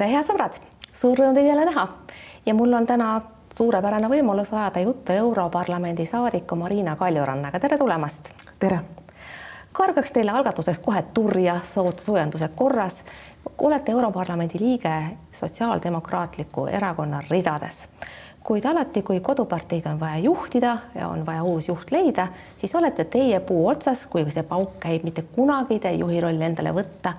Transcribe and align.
tere, 0.00 0.14
head 0.16 0.24
sõbrad, 0.24 0.54
suur 0.96 1.18
rõõm 1.18 1.34
teid 1.36 1.44
jälle 1.50 1.66
näha 1.68 1.82
ja 2.46 2.54
mul 2.56 2.72
on 2.72 2.86
täna 2.88 3.08
suurepärane 3.56 4.08
võimalus 4.08 4.48
ajada 4.54 4.80
juttu 4.80 5.12
Europarlamendi 5.12 6.06
saadiku 6.08 6.56
Marina 6.56 6.94
Kaljurannaga, 6.96 7.60
tere 7.60 7.76
tulemast. 7.78 8.30
tere. 8.58 8.78
kargaks 9.76 10.10
teile 10.10 10.32
algatuseks 10.32 10.78
kohe 10.78 11.02
turja 11.14 11.58
soojenduse 12.00 12.48
korras. 12.48 13.04
olete 13.58 13.92
Europarlamendi 13.92 14.60
liige 14.60 14.94
Sotsiaaldemokraatliku 15.32 16.66
Erakonna 16.66 17.20
ridades 17.30 17.88
kuid 18.42 18.64
alati, 18.64 19.02
kui 19.02 19.20
koduparteid 19.20 19.86
on 19.86 20.00
vaja 20.00 20.18
juhtida 20.18 20.78
ja 20.94 21.08
on 21.08 21.26
vaja 21.26 21.42
uus 21.42 21.68
juht 21.68 21.90
leida, 21.90 22.28
siis 22.56 22.74
olete 22.74 23.04
teie 23.04 23.40
puu 23.40 23.68
otsas, 23.68 24.06
kui 24.06 24.24
see 24.30 24.42
pauk 24.42 24.80
käib, 24.80 25.04
mitte 25.04 25.22
kunagi 25.22 25.78
te 25.78 25.92
juhi 25.92 26.20
rolli 26.20 26.44
endale 26.44 26.72
võtta 26.72 27.12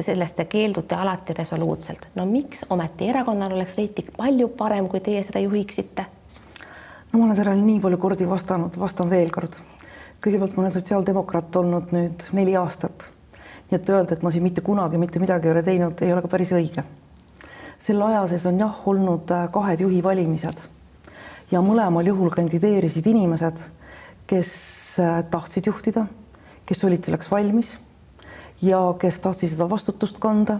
sellest 0.00 0.36
te 0.36 0.44
keeldute 0.44 0.94
alati 0.94 1.34
resoluutselt. 1.36 2.06
no 2.14 2.24
miks 2.26 2.64
ometi 2.70 3.08
erakonnal 3.08 3.52
oleks 3.52 3.76
reiting 3.76 4.08
palju 4.16 4.48
parem, 4.48 4.88
kui 4.88 5.00
teie 5.00 5.22
seda 5.22 5.40
juhiksite? 5.40 6.06
no 7.12 7.18
ma 7.18 7.24
olen 7.24 7.36
sellele 7.36 7.60
nii 7.62 7.80
palju 7.80 7.98
kordi 7.98 8.28
vastanud, 8.28 8.78
vastan 8.80 9.10
veel 9.10 9.30
kord. 9.30 9.58
kõigepealt 10.24 10.56
ma 10.56 10.64
olen 10.64 10.72
sotsiaaldemokraat 10.78 11.56
olnud 11.56 11.92
nüüd 11.92 12.26
neli 12.32 12.56
aastat. 12.56 13.10
nii 13.70 13.80
et 13.80 13.90
öelda, 13.90 14.14
et 14.14 14.22
ma 14.22 14.30
siin 14.30 14.42
mitte 14.42 14.64
kunagi 14.64 14.98
mitte 14.98 15.20
midagi 15.20 15.48
ei 15.48 15.52
ole 15.52 15.62
teinud, 15.62 16.02
ei 16.02 16.12
ole 16.12 16.22
ka 16.22 16.28
päris 16.28 16.52
õige. 16.52 16.84
selle 17.78 18.04
aja 18.04 18.26
sees 18.32 18.46
on 18.46 18.58
jah 18.58 18.88
olnud 18.88 19.30
äh, 19.30 19.48
kahed 19.52 19.80
juhi 19.80 20.02
valimised 20.02 20.64
ja 21.52 21.60
mõlemal 21.60 22.06
juhul 22.06 22.30
kandideerisid 22.30 23.06
inimesed, 23.06 23.60
kes 24.26 24.50
äh, 25.00 25.24
tahtsid 25.30 25.66
juhtida, 25.66 26.06
kes 26.66 26.84
olid 26.84 27.04
selleks 27.04 27.30
valmis 27.30 27.76
ja 28.62 28.80
kes 28.98 29.20
tahtsid 29.20 29.54
seda 29.54 29.68
vastutust 29.70 30.18
kanda. 30.22 30.58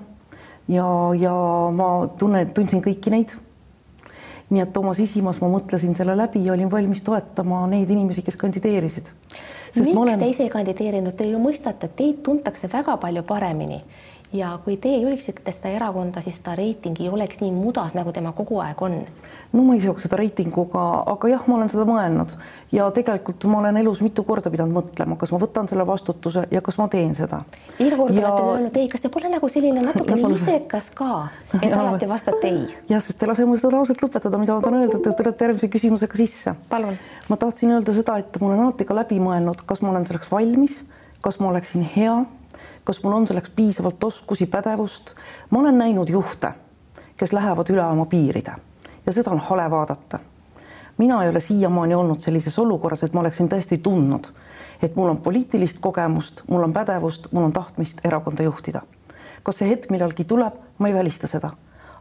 ja, 0.68 0.86
ja 1.18 1.32
ma 1.74 1.88
tunnen, 2.18 2.50
tundsin 2.54 2.82
kõiki 2.82 3.10
neid. 3.10 3.34
nii 4.52 4.60
et 4.62 4.76
oma 4.76 4.92
sisimas 4.94 5.40
ma 5.40 5.48
mõtlesin 5.48 5.96
selle 5.96 6.16
läbi 6.16 6.44
ja 6.44 6.52
olin 6.52 6.70
valmis 6.70 7.02
toetama 7.02 7.66
neid 7.66 7.90
inimesi, 7.90 8.22
kes 8.22 8.36
kandideerisid. 8.36 9.08
miks 9.76 9.96
olen... 9.96 10.18
te 10.18 10.28
ise 10.28 10.42
ei 10.42 10.50
kandideerinud, 10.50 11.14
te 11.16 11.28
ju 11.30 11.38
mõistate, 11.38 11.88
teid 11.88 12.22
tuntakse 12.22 12.68
väga 12.72 12.96
palju 12.96 13.22
paremini 13.22 13.82
ja 14.32 14.58
kui 14.64 14.76
teie 14.80 15.02
juhiksite 15.02 15.52
seda 15.52 15.72
erakonda, 15.76 16.22
siis 16.24 16.38
ta 16.44 16.54
reiting 16.56 16.96
ei 17.00 17.10
oleks 17.12 17.40
nii 17.42 17.52
mudas, 17.52 17.92
nagu 17.96 18.12
tema 18.12 18.32
kogu 18.32 18.58
aeg 18.64 18.80
on. 18.82 18.96
no 19.52 19.64
ma 19.66 19.76
ei 19.76 19.82
seoks 19.82 20.06
seda 20.06 20.16
reitinguga, 20.20 20.82
aga 21.12 21.28
jah, 21.34 21.44
ma 21.46 21.58
olen 21.58 21.72
seda 21.72 21.84
mõelnud 21.88 22.32
ja 22.72 22.88
tegelikult 22.94 23.44
ma 23.52 23.60
olen 23.60 23.76
elus 23.82 24.00
mitu 24.04 24.24
korda 24.24 24.50
pidanud 24.52 24.74
mõtlema, 24.78 25.18
kas 25.20 25.32
ma 25.34 25.40
võtan 25.42 25.68
selle 25.68 25.86
vastutuse 25.86 26.46
ja 26.50 26.62
kas 26.64 26.80
ma 26.80 26.88
teen 26.92 27.14
seda. 27.18 27.42
iga 27.78 27.98
kord 28.00 28.16
ja... 28.16 28.32
olete 28.32 28.56
öelnud 28.56 28.80
ei, 28.80 28.88
kas 28.92 29.04
see 29.04 29.12
pole 29.12 29.32
nagu 29.32 29.52
selline 29.52 29.84
natukene 29.88 30.34
isekas 30.36 30.90
ka, 30.96 31.28
et 31.60 31.68
ja, 31.68 31.80
alati 31.80 32.08
vastate 32.08 32.52
ei? 32.52 32.66
jah, 32.90 33.04
sest 33.04 33.20
te 33.20 33.28
lase 33.28 33.46
mul 33.48 33.60
seda 33.60 33.76
lauset 33.76 34.00
lõpetada, 34.04 34.40
mida 34.40 34.56
ma 34.56 34.64
tahan 34.64 34.80
öelda, 34.82 35.00
te 35.02 35.16
tulete 35.18 35.48
järgmise 35.48 35.72
küsimusega 35.72 36.22
sisse. 36.24 36.56
palun. 36.72 36.96
ma 37.28 37.40
tahtsin 37.40 37.76
öelda 37.76 37.96
seda, 37.96 38.16
et 38.22 38.40
ma 38.40 38.48
olen 38.48 38.66
alati 38.68 38.88
ka 38.88 38.96
läbi 38.96 39.20
mõelnud, 39.20 39.66
kas 39.68 39.84
ma 39.84 39.92
olen 39.92 40.08
selleks 40.08 40.32
valmis, 40.32 40.80
kas 41.22 41.38
ma 41.42 41.52
oleksin 41.52 41.84
hea 41.84 42.22
kas 42.84 43.02
mul 43.02 43.12
on 43.12 43.26
selleks 43.26 43.50
piisavalt 43.50 44.04
oskusi, 44.04 44.46
pädevust. 44.46 45.14
ma 45.50 45.58
olen 45.58 45.78
näinud 45.78 46.08
juhte, 46.08 46.52
kes 47.16 47.32
lähevad 47.32 47.70
üle 47.70 47.84
oma 47.84 48.06
piiride 48.06 48.52
ja 49.06 49.12
seda 49.12 49.30
on 49.30 49.38
hale 49.38 49.70
vaadata. 49.70 50.18
mina 50.98 51.22
ei 51.24 51.30
ole 51.30 51.40
siiamaani 51.40 51.94
olnud 51.94 52.20
sellises 52.20 52.58
olukorras, 52.58 53.02
et 53.02 53.12
ma 53.12 53.20
oleksin 53.20 53.48
tõesti 53.48 53.78
tundnud, 53.78 54.26
et 54.82 54.96
mul 54.96 55.08
on 55.08 55.16
poliitilist 55.16 55.78
kogemust, 55.80 56.42
mul 56.48 56.62
on 56.62 56.72
pädevust, 56.72 57.32
mul 57.32 57.44
on 57.44 57.52
tahtmist 57.52 58.00
erakonda 58.04 58.42
juhtida. 58.42 58.82
kas 59.42 59.58
see 59.58 59.68
hetk 59.68 59.90
millalgi 59.90 60.24
tuleb, 60.24 60.54
ma 60.78 60.88
ei 60.88 60.94
välista 60.94 61.26
seda 61.26 61.50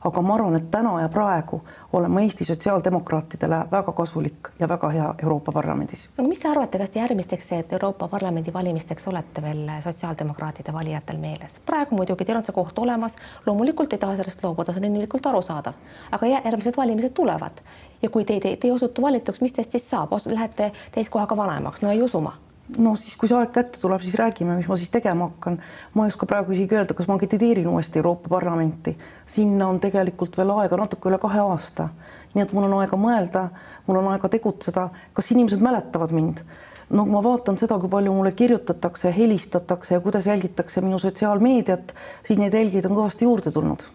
aga 0.03 0.21
ma 0.21 0.35
arvan, 0.35 0.55
et 0.57 0.71
täna 0.71 0.93
ja 1.01 1.09
praegu 1.09 1.61
olen 1.93 2.11
ma 2.11 2.21
Eesti 2.21 2.45
sotsiaaldemokraatidele 2.45 3.59
väga 3.71 3.91
kasulik 3.91 4.49
ja 4.59 4.67
väga 4.67 4.89
hea 4.89 5.13
Euroopa 5.23 5.51
Parlamendis. 5.51 6.09
aga 6.17 6.27
mis 6.27 6.39
te 6.39 6.49
arvate, 6.49 6.77
kas 6.77 6.89
te 6.89 6.99
järgmisteks 6.99 7.51
Euroopa 7.71 8.07
Parlamendi 8.07 8.53
valimisteks 8.53 9.07
olete 9.07 9.41
veel 9.41 9.69
sotsiaaldemokraatide 9.81 10.73
valijatel 10.73 11.17
meeles? 11.17 11.59
praegu 11.65 11.95
muidugi 11.95 12.25
teil 12.25 12.37
on 12.37 12.45
see 12.45 12.55
koht 12.55 12.79
olemas, 12.79 13.15
loomulikult 13.45 13.93
ei 13.93 13.99
taha 13.99 14.15
sellest 14.15 14.43
loobuda, 14.43 14.73
see 14.73 14.83
on 14.83 14.89
inimlikult 14.91 15.25
arusaadav, 15.25 15.73
aga 16.11 16.31
järgmised 16.35 16.77
valimised 16.77 17.13
tulevad. 17.13 17.61
Ja 18.01 18.09
kui 18.09 18.25
teid 18.25 18.45
ei, 18.45 18.57
te 18.57 18.67
ei 18.67 18.71
osutu 18.71 19.01
valituks, 19.01 19.41
mis 19.41 19.53
teist 19.53 19.71
siis 19.71 19.89
saab, 19.89 20.13
lähete 20.25 20.71
täiskohaga 20.91 21.37
vanemaks, 21.37 21.81
no 21.81 21.91
ei 21.91 22.01
usu 22.01 22.21
ma 22.21 22.33
no 22.77 22.95
siis, 22.95 23.15
kui 23.19 23.29
see 23.29 23.37
aeg 23.37 23.51
kätte 23.55 23.81
tuleb, 23.81 24.01
siis 24.03 24.15
räägime, 24.19 24.55
mis 24.57 24.69
ma 24.69 24.77
siis 24.79 24.91
tegema 24.93 25.29
hakkan. 25.29 25.59
ma 25.93 26.05
ei 26.05 26.13
oska 26.13 26.25
praegu 26.25 26.55
isegi 26.55 26.77
öelda, 26.77 26.95
kas 26.97 27.07
ma 27.07 27.17
kandideerin 27.19 27.67
uuesti 27.67 27.99
Euroopa 27.99 28.29
Parlamenti. 28.29 28.97
sinna 29.25 29.67
on 29.67 29.79
tegelikult 29.79 30.37
veel 30.37 30.51
aega 30.57 30.77
natuke 30.77 31.09
üle 31.09 31.19
kahe 31.19 31.39
aasta. 31.39 31.89
nii 32.33 32.43
et 32.43 32.53
mul 32.53 32.69
on 32.69 32.79
aega 32.79 32.97
mõelda, 32.97 33.47
mul 33.87 34.01
on 34.01 34.11
aega 34.13 34.29
tegutseda. 34.29 34.89
kas 35.13 35.31
inimesed 35.31 35.61
mäletavad 35.61 36.11
mind? 36.11 36.43
no 36.89 37.05
ma 37.05 37.23
vaatan 37.23 37.57
seda, 37.57 37.79
kui 37.79 37.89
palju 37.89 38.13
mulle 38.13 38.31
kirjutatakse, 38.31 39.13
helistatakse 39.17 39.95
ja 39.95 40.01
kuidas 40.01 40.25
jälgitakse 40.25 40.81
minu 40.81 40.99
sotsiaalmeediat, 40.99 41.95
siis 42.27 42.39
neid 42.39 42.53
jälgijaid 42.53 42.85
on 42.85 42.97
kõvasti 42.99 43.27
juurde 43.27 43.51
tulnud 43.51 43.89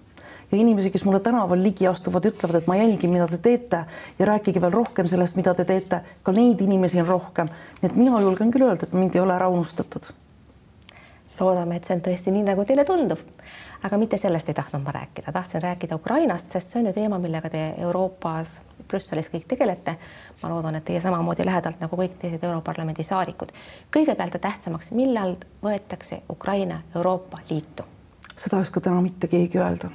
ja 0.53 0.59
inimesi, 0.59 0.91
kes 0.91 1.05
mulle 1.05 1.21
tänaval 1.21 1.62
ligi 1.62 1.87
astuvad, 1.87 2.27
ütlevad, 2.27 2.61
et 2.61 2.67
ma 2.67 2.77
jälgin, 2.77 3.11
mida 3.11 3.27
te 3.29 3.39
teete 3.39 3.84
ja 4.19 4.27
rääkige 4.27 4.61
veel 4.61 4.73
rohkem 4.73 5.09
sellest, 5.09 5.37
mida 5.37 5.55
te 5.55 5.65
teete. 5.65 6.01
ka 6.23 6.33
neid 6.33 6.61
inimesi 6.61 7.01
on 7.01 7.07
rohkem. 7.07 7.49
nii 7.83 7.91
et 7.91 7.97
mina 7.97 8.21
julgen 8.21 8.51
küll 8.51 8.69
öelda, 8.69 8.87
et 8.87 8.93
mind 8.93 9.15
ei 9.15 9.21
ole 9.21 9.34
ära 9.34 9.49
unustatud. 9.49 10.07
loodame, 11.41 11.77
et 11.77 11.84
see 11.84 11.97
on 11.97 12.03
tõesti 12.03 12.31
nii, 12.31 12.43
nagu 12.43 12.65
teile 12.65 12.84
tundub. 12.84 13.19
aga 13.83 13.99
mitte 13.99 14.17
sellest 14.17 14.49
ei 14.49 14.55
tahtnud 14.55 14.84
ma 14.84 14.93
rääkida, 14.93 15.33
tahtsin 15.33 15.62
rääkida 15.62 15.95
Ukrainast, 15.95 16.53
sest 16.53 16.69
see 16.69 16.81
on 16.81 16.87
ju 16.87 16.93
teema, 16.93 17.19
millega 17.19 17.51
te 17.51 17.75
Euroopas, 17.78 18.61
Brüsselis 18.89 19.31
kõik 19.34 19.47
tegelete. 19.49 19.97
ma 20.43 20.49
loodan, 20.49 20.75
et 20.75 20.84
teie 20.84 21.01
samamoodi 21.01 21.45
lähedalt 21.45 21.81
nagu 21.81 21.97
kõik 21.97 22.19
teised 22.23 22.45
Europarlamendi 22.45 23.03
saadikud. 23.03 23.53
kõigepealt 23.91 24.34
ja 24.34 24.39
tähtsamaks, 24.39 24.93
millal 24.93 25.37
võetakse 25.63 26.23
Ukraina 26.31 26.83
Euroopa 26.95 27.39
Liitu? 27.51 27.83
seda 28.37 28.57
ei 28.57 28.63
oska 28.63 28.81
täna 28.81 29.01
mitte 29.03 29.27
keegi 29.27 29.59
öelda 29.59 29.91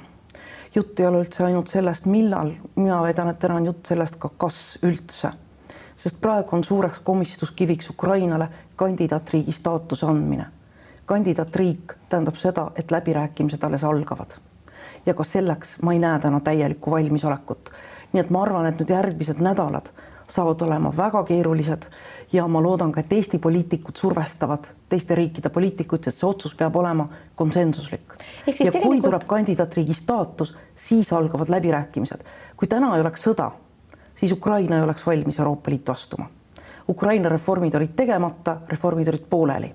jutt 0.74 1.00
ei 1.00 1.06
ole 1.06 1.22
üldse 1.22 1.44
ainult 1.44 1.68
sellest, 1.68 2.06
millal, 2.06 2.52
mina 2.76 3.00
väidan, 3.02 3.30
et 3.32 3.38
täna 3.38 3.58
on 3.60 3.66
jutt 3.66 3.86
sellest 3.86 4.16
ka, 4.20 4.30
kas 4.36 4.78
üldse. 4.82 5.32
sest 5.96 6.20
praegu 6.20 6.56
on 6.56 6.64
suureks 6.64 6.98
komistuskiviks 7.00 7.90
Ukrainale 7.90 8.48
kandidaatriigi 8.76 9.52
staatuse 9.52 10.06
andmine. 10.06 10.46
kandidaatriik 11.06 11.92
tähendab 12.08 12.36
seda, 12.36 12.70
et 12.76 12.90
läbirääkimised 12.90 13.64
alles 13.64 13.84
algavad. 13.84 14.30
ja 15.06 15.14
ka 15.14 15.24
selleks 15.24 15.82
ma 15.82 15.92
ei 15.92 15.98
näe 15.98 16.18
täna 16.18 16.40
täielikku 16.40 16.90
valmisolekut. 16.90 17.72
nii 18.12 18.20
et 18.20 18.30
ma 18.30 18.42
arvan, 18.42 18.66
et 18.66 18.80
nüüd 18.80 18.90
järgmised 18.90 19.40
nädalad 19.40 19.92
saavad 20.28 20.60
olema 20.62 20.96
väga 20.96 21.24
keerulised 21.24 21.82
ja 22.32 22.46
ma 22.48 22.62
loodan 22.62 22.92
ka, 22.92 23.00
et 23.00 23.12
Eesti 23.12 23.38
poliitikud 23.38 23.96
survestavad 23.96 24.68
teiste 24.88 25.14
riikide 25.14 25.50
poliitikuid, 25.52 26.04
sest 26.04 26.22
see 26.22 26.28
otsus 26.28 26.54
peab 26.58 26.76
olema 26.76 27.08
konsensuslik. 27.36 28.14
ja 28.46 28.52
kui 28.52 28.54
tegelikult... 28.66 29.02
tuleb 29.02 29.26
kandidaatriigi 29.26 29.94
staatus, 29.94 30.54
siis 30.76 31.12
algavad 31.12 31.50
läbirääkimised. 31.52 32.24
kui 32.56 32.68
täna 32.68 32.94
ei 32.96 33.00
oleks 33.00 33.26
sõda, 33.28 33.50
siis 34.14 34.32
Ukraina 34.32 34.76
ei 34.76 34.82
oleks 34.82 35.06
valmis 35.06 35.38
Euroopa 35.38 35.70
Liitu 35.70 35.92
astuma. 35.92 36.30
Ukraina 36.88 37.28
reformid 37.28 37.74
olid 37.74 37.92
tegemata, 37.96 38.56
reformid 38.68 39.08
olid 39.08 39.28
pooleli 39.30 39.74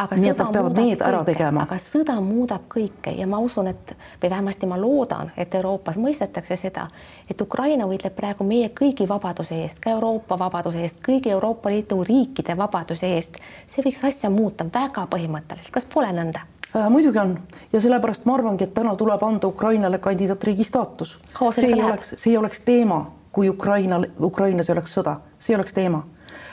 aga 0.00 0.16
nii 0.16 0.30
et 0.32 0.38
nad 0.40 0.52
peavad 0.54 0.78
need 0.78 1.02
ära 1.04 1.20
kõike, 1.20 1.32
tegema. 1.32 1.64
aga 1.66 1.78
sõda 1.82 2.16
muudab 2.24 2.66
kõike 2.72 3.12
ja 3.16 3.26
ma 3.30 3.40
usun, 3.42 3.70
et 3.70 3.94
või 4.22 4.30
vähemasti 4.32 4.68
ma 4.70 4.78
loodan, 4.80 5.32
et 5.36 5.54
Euroopas 5.54 5.98
mõistetakse 6.00 6.56
seda, 6.58 6.86
et 7.28 7.40
Ukraina 7.40 7.88
võitleb 7.90 8.14
praegu 8.16 8.46
meie 8.46 8.70
kõigi 8.76 9.08
vabaduse 9.08 9.58
eest, 9.62 9.80
ka 9.82 9.92
Euroopa 9.96 10.38
vabaduse 10.40 10.80
eest, 10.84 11.02
kõigi 11.04 11.32
Euroopa 11.34 11.72
Liidu 11.72 12.02
riikide 12.06 12.56
vabaduse 12.56 13.12
eest. 13.16 13.36
see 13.68 13.84
võiks 13.84 14.04
asja 14.06 14.30
muuta 14.30 14.64
väga 14.64 15.06
põhimõtteliselt, 15.10 15.72
kas 15.74 15.88
pole 15.88 16.12
nõnda? 16.16 16.46
Äh, 16.76 16.88
muidugi 16.90 17.18
on 17.18 17.38
ja 17.72 17.80
sellepärast 17.80 18.24
ma 18.24 18.36
arvangi, 18.38 18.64
et 18.64 18.74
täna 18.74 18.94
tuleb 18.96 19.22
anda 19.26 19.48
Ukrainale 19.48 19.98
kandidaatriigi 19.98 20.64
staatus. 20.64 21.18
see 21.52 21.66
ei 21.66 21.82
oleks, 21.82 22.14
see 22.16 22.32
ei 22.32 22.36
oleks 22.38 22.60
teema, 22.60 23.10
kui 23.32 23.48
Ukrainal, 23.48 24.06
Ukrainas 24.20 24.70
ei 24.70 24.72
oleks 24.72 24.94
sõda, 24.96 25.16
see 25.38 25.54
ei 25.54 25.58
oleks 25.58 25.74
teema. 25.74 26.04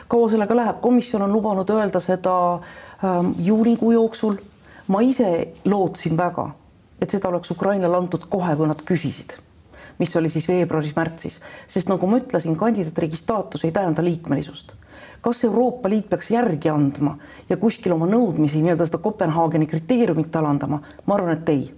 kaua 0.08 0.30
sellega 0.30 0.56
läheb, 0.56 0.82
komisjon 0.82 1.22
on 1.22 1.34
lubanud 1.34 1.70
öelda 1.70 2.00
seda 2.00 2.34
äh, 2.56 2.87
juunikuu 3.40 3.92
jooksul. 3.92 4.36
ma 4.88 5.02
ise 5.02 5.54
lootsin 5.66 6.18
väga, 6.18 6.50
et 7.02 7.12
seda 7.12 7.28
oleks 7.28 7.52
Ukrainale 7.52 7.98
antud 7.98 8.24
kohe, 8.30 8.56
kui 8.56 8.68
nad 8.68 8.80
küsisid, 8.88 9.34
mis 10.00 10.16
oli 10.16 10.30
siis 10.32 10.48
veebruaris-märtsis, 10.48 11.42
sest 11.68 11.90
nagu 11.92 12.08
ma 12.08 12.22
ütlesin, 12.22 12.56
kandidaatriigi 12.56 13.20
staatus 13.20 13.66
ei 13.68 13.72
tähenda 13.76 14.04
liikmelisust 14.04 14.78
kas 15.22 15.44
Euroopa 15.44 15.90
Liit 15.90 16.10
peaks 16.10 16.30
järgi 16.32 16.70
andma 16.70 17.18
ja 17.50 17.58
kuskil 17.58 17.92
oma 17.92 18.08
nõudmisi 18.08 18.62
nii-öelda 18.62 18.86
seda 18.88 19.02
Kopenhaageni 19.04 19.68
kriteeriumit 19.68 20.36
alandama, 20.36 20.80
ma 21.06 21.16
arvan, 21.16 21.34
et 21.36 21.50
ei. 21.50 21.74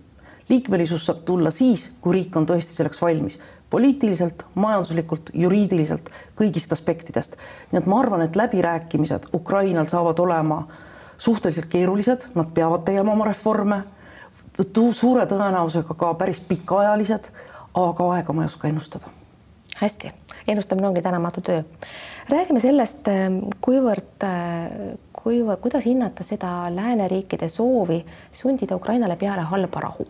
liikmelisus 0.49 1.05
saab 1.05 1.23
tulla 1.25 1.51
siis, 1.51 1.87
kui 2.01 2.13
riik 2.13 2.35
on 2.37 2.45
tõesti 2.45 2.75
selleks 2.77 3.01
valmis, 3.01 3.39
poliitiliselt, 3.69 4.45
majanduslikult, 4.53 5.31
juriidiliselt, 5.33 6.11
kõigist 6.37 6.73
aspektidest. 6.75 7.37
nii 7.71 7.81
et 7.81 7.89
ma 7.89 8.03
arvan, 8.03 8.21
et 8.21 8.35
läbirääkimised 8.35 9.31
Ukrainal 9.33 9.89
saavad 9.89 10.19
olema 10.19 10.59
äh, 10.59 10.85
suhteliselt 11.19 11.69
keerulised, 11.69 12.29
nad 12.35 12.49
peavad 12.53 12.85
tegema 12.87 13.13
oma 13.13 13.29
reforme. 13.29 13.83
suure 14.91 15.25
tõenäosusega 15.25 15.95
ka 15.95 16.13
päris 16.13 16.39
pikaajalised, 16.39 17.29
aga 17.73 18.11
aega 18.15 18.33
ma 18.33 18.43
ei 18.43 18.45
oska 18.51 18.67
ennustada. 18.67 19.05
hästi, 19.79 20.11
ennustamine 20.47 20.87
ongi 20.87 21.01
tänamatu 21.01 21.41
töö. 21.41 21.63
räägime 22.29 22.59
sellest, 22.59 23.07
kuivõrd 23.61 24.25
kuivõrd, 25.23 25.59
kuidas 25.63 25.85
hinnata 25.85 26.23
seda 26.23 26.49
lääneriikide 26.73 27.47
soovi 27.51 27.99
sundida 28.31 28.75
Ukrainale 28.75 29.15
peale 29.19 29.43
halba 29.51 29.81
rahu? 29.83 30.07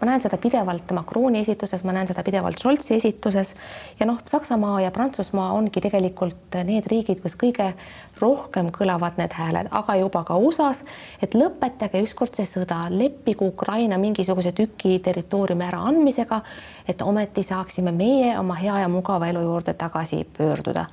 ma 0.00 0.06
näen 0.08 0.22
seda 0.24 0.38
pidevalt 0.40 0.92
Macroni 0.96 1.42
esituses, 1.44 1.84
ma 1.84 1.92
näen 1.92 2.08
seda 2.08 2.22
pidevalt 2.24 2.58
Scholzi 2.58 2.94
esituses 2.96 3.54
ja 4.00 4.06
noh, 4.06 4.18
Saksamaa 4.26 4.80
ja 4.80 4.90
Prantsusmaa 4.90 5.52
ongi 5.52 5.82
tegelikult 5.84 6.58
need 6.64 6.88
riigid, 6.90 7.20
kus 7.22 7.36
kõige 7.38 7.72
rohkem 8.20 8.72
kõlavad 8.74 9.20
need 9.20 9.36
hääled, 9.36 9.68
aga 9.70 9.98
juba 10.00 10.24
ka 10.26 10.38
USA-s, 10.42 10.84
et 11.22 11.36
lõpetage 11.38 12.02
ükskord 12.02 12.34
see 12.34 12.48
sõda, 12.48 12.80
leppige 12.90 13.46
Ukraina 13.46 13.98
mingisuguse 14.00 14.52
tüki 14.56 14.98
territooriumi 15.04 15.68
äraandmisega, 15.68 16.42
et 16.88 17.02
ometi 17.02 17.44
saaksime 17.46 17.92
meie 17.92 18.34
oma 18.38 18.58
hea 18.58 18.82
ja 18.82 18.90
mugava 18.90 19.28
elu 19.30 19.44
juurde 19.44 19.76
tagasi 19.78 20.24
pöörduda 20.38 20.88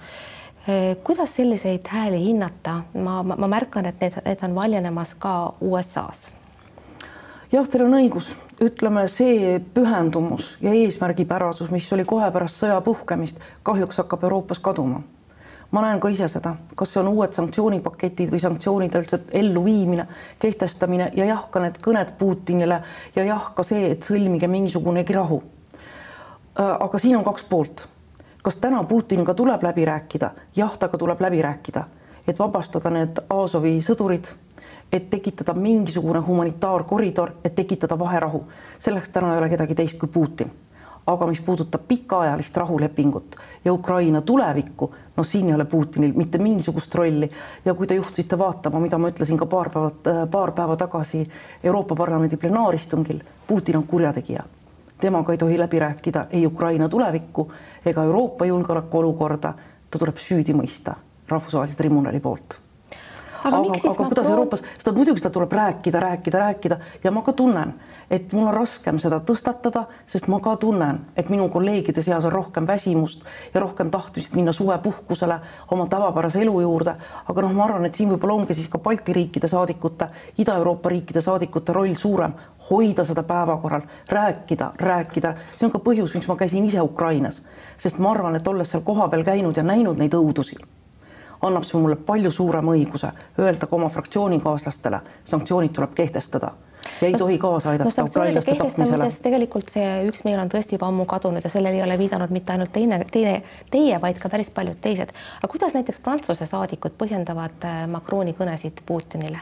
kuidas 1.04 1.36
selliseid 1.36 1.86
hääli 1.88 2.20
hinnata, 2.20 2.80
ma, 2.94 3.24
ma, 3.24 3.36
ma 3.38 3.48
märkan, 3.48 3.86
et 3.86 4.02
need, 4.02 4.18
need 4.26 4.44
on 4.44 4.56
valjenemas 4.56 5.14
ka 5.16 5.54
USA-s. 5.62 6.32
jah, 7.52 7.68
teil 7.70 7.86
on 7.86 7.94
õigus, 8.00 8.32
ütleme 8.62 9.06
see 9.12 9.60
pühendumus 9.74 10.56
ja 10.62 10.74
eesmärgipärasus, 10.74 11.70
mis 11.70 11.92
oli 11.94 12.06
kohe 12.06 12.32
pärast 12.34 12.64
sõja 12.64 12.80
puhkemist, 12.82 13.40
kahjuks 13.64 14.02
hakkab 14.02 14.24
Euroopas 14.24 14.60
kaduma. 14.60 15.04
ma 15.72 15.82
näen 15.82 16.00
ka 16.00 16.10
ise 16.10 16.28
seda, 16.32 16.56
kas 16.76 16.94
see 16.94 17.02
on 17.04 17.14
uued 17.14 17.34
sanktsioonipaketid 17.34 18.32
või 18.32 18.42
sanktsioonide 18.42 19.00
üldse 19.02 19.20
elluviimine, 19.32 20.08
kehtestamine 20.40 21.12
ja 21.14 21.26
jah, 21.26 21.50
ka 21.52 21.60
need 21.60 21.78
kõned 21.78 22.18
Putinile 22.18 22.82
ja 23.16 23.24
jah, 23.24 23.52
ka 23.54 23.64
see, 23.64 23.92
et 23.92 24.04
sõlmige 24.04 24.48
mingisugunegi 24.48 25.14
rahu. 25.14 25.44
Äh, 26.58 26.78
aga 26.80 27.00
siin 27.00 27.18
on 27.18 27.24
kaks 27.28 27.44
poolt 27.44 27.90
kas 28.46 28.58
täna 28.58 28.84
Putiniga 28.84 29.34
tuleb 29.34 29.64
läbi 29.64 29.86
rääkida? 29.86 30.32
jah, 30.56 30.78
temaga 30.78 30.98
tuleb 30.98 31.22
läbi 31.22 31.42
rääkida, 31.42 31.84
et 32.28 32.40
vabastada 32.40 32.90
need 32.94 33.18
Azovi 33.30 33.80
sõdurid, 33.82 34.28
et 34.94 35.08
tekitada 35.10 35.54
mingisugune 35.58 36.20
humanitaarkoridor, 36.22 37.32
et 37.44 37.56
tekitada 37.56 37.98
vaherahu. 38.00 38.44
selleks 38.80 39.10
täna 39.10 39.32
ei 39.34 39.40
ole 39.40 39.50
kedagi 39.50 39.76
teist 39.76 39.98
kui 40.00 40.10
Putin. 40.10 40.52
aga 41.08 41.28
mis 41.28 41.42
puudutab 41.42 41.82
pikaajalist 41.88 42.58
rahulepingut 42.58 43.36
ja 43.66 43.74
Ukraina 43.74 44.22
tulevikku, 44.22 44.94
no 45.18 45.24
siin 45.24 45.48
ei 45.48 45.56
ole 45.56 45.66
Putinil 45.66 46.14
mitte 46.16 46.38
mingisugust 46.38 46.96
rolli 46.96 47.32
ja 47.66 47.74
kui 47.74 47.88
te 47.88 47.96
juhtisite 47.96 48.38
vaatama, 48.38 48.80
mida 48.80 48.98
ma 48.98 49.10
ütlesin 49.10 49.38
ka 49.38 49.46
paar 49.46 49.70
päeva, 49.70 49.92
paar 50.32 50.52
päeva 50.52 50.76
tagasi 50.76 51.30
Euroopa 51.64 51.96
Parlamendi 51.96 52.38
plenaaristungil, 52.38 53.20
Putin 53.48 53.78
on 53.78 53.84
kurjategija 53.84 54.44
temaga 55.02 55.34
ei 55.34 55.38
tohi 55.38 55.58
läbi 55.60 55.80
rääkida 55.80 56.26
ei 56.32 56.46
Ukraina 56.46 56.90
tulevikku 56.90 57.52
ega 57.86 58.04
Euroopa 58.04 58.46
julgeolekuolukorda, 58.46 59.54
ta 59.92 60.00
tuleb 60.00 60.18
süüdi 60.18 60.54
mõista 60.54 60.96
rahvusvahelise 61.28 61.78
tribunali 61.78 62.20
poolt. 62.20 62.60
aga, 63.44 63.58
aga, 63.58 63.74
aga 63.90 64.08
kuidas 64.08 64.30
Euroopas, 64.30 64.64
seda 64.78 64.96
muidugi 64.96 65.22
seda 65.22 65.30
tuleb 65.30 65.52
rääkida, 65.52 66.00
rääkida, 66.00 66.40
rääkida 66.40 66.80
ja 67.04 67.12
ma 67.12 67.22
ka 67.22 67.34
tunnen 67.34 67.74
et 68.10 68.34
mul 68.34 68.48
on 68.48 68.54
raskem 68.54 69.00
seda 69.02 69.20
tõstatada, 69.26 69.86
sest 70.08 70.28
ma 70.32 70.40
ka 70.44 70.56
tunnen, 70.62 71.00
et 71.18 71.30
minu 71.34 71.48
kolleegide 71.54 72.04
seas 72.06 72.26
on 72.26 72.34
rohkem 72.34 72.68
väsimust 72.68 73.26
ja 73.54 73.62
rohkem 73.64 73.92
tahtmist 73.92 74.36
minna 74.36 74.52
suvepuhkusele 74.52 75.40
oma 75.72 75.88
tavapärase 75.90 76.42
elu 76.42 76.60
juurde. 76.62 76.96
aga 77.28 77.42
noh, 77.42 77.54
ma 77.54 77.66
arvan, 77.66 77.86
et 77.86 77.96
siin 77.96 78.10
võib-olla 78.10 78.34
ongi 78.34 78.54
siis 78.54 78.70
ka 78.70 78.78
Balti 78.80 79.14
riikide 79.14 79.48
saadikute, 79.48 80.08
Ida-Euroopa 80.38 80.90
riikide 80.90 81.22
saadikute 81.22 81.74
roll 81.74 81.94
suurem, 81.96 82.34
hoida 82.70 83.04
seda 83.04 83.24
päevakorral, 83.24 83.82
rääkida, 84.10 84.72
rääkida. 84.76 85.36
see 85.56 85.66
on 85.66 85.72
ka 85.72 85.80
põhjus, 85.80 86.14
miks 86.14 86.28
ma 86.28 86.36
käisin 86.36 86.66
ise 86.66 86.82
Ukrainas, 86.82 87.42
sest 87.78 88.00
ma 88.00 88.12
arvan, 88.12 88.36
et 88.36 88.48
olles 88.48 88.70
seal 88.72 88.84
kohapeal 88.84 89.24
käinud 89.24 89.58
ja 89.58 89.64
näinud 89.64 89.98
neid 89.98 90.14
õudusi 90.14 90.58
annab 91.42 91.66
see 91.68 91.78
mulle 91.78 91.96
palju 91.96 92.32
suurema 92.32 92.72
õiguse 92.74 93.12
öelda 93.40 93.68
ka 93.68 93.76
oma 93.76 93.90
fraktsioonikaaslastele, 93.90 95.02
sanktsioonid 95.30 95.74
tuleb 95.76 95.94
kehtestada 95.94 96.54
ja 97.02 97.08
ei 97.08 97.14
no, 97.14 97.18
tohi 97.18 97.38
kaasa 97.38 97.70
aidata 97.70 98.02
no, 98.02 98.08
ukrainlaste 98.10 98.56
tapmisele. 98.56 99.10
tegelikult 99.24 99.72
see 99.74 99.88
üksmeel 100.10 100.40
on 100.42 100.52
tõesti 100.52 100.78
juba 100.78 100.90
ammu 100.92 101.06
kadunud 101.10 101.44
ja 101.44 101.52
sellele 101.52 101.80
ei 101.80 101.84
ole 101.84 101.98
viidanud 101.98 102.34
mitte 102.36 102.54
ainult 102.54 102.74
teine, 102.74 103.02
teine, 103.12 103.36
teie, 103.72 104.00
vaid 104.02 104.20
ka 104.22 104.30
päris 104.30 104.52
paljud 104.54 104.80
teised. 104.82 105.14
aga 105.42 105.52
kuidas 105.52 105.76
näiteks 105.78 106.00
Prantsuse 106.06 106.46
saadikud 106.50 106.98
põhjendavad 107.00 107.66
äh, 107.66 107.86
Macroni 107.92 108.36
kõnesid 108.38 108.84
Putinile? 108.86 109.42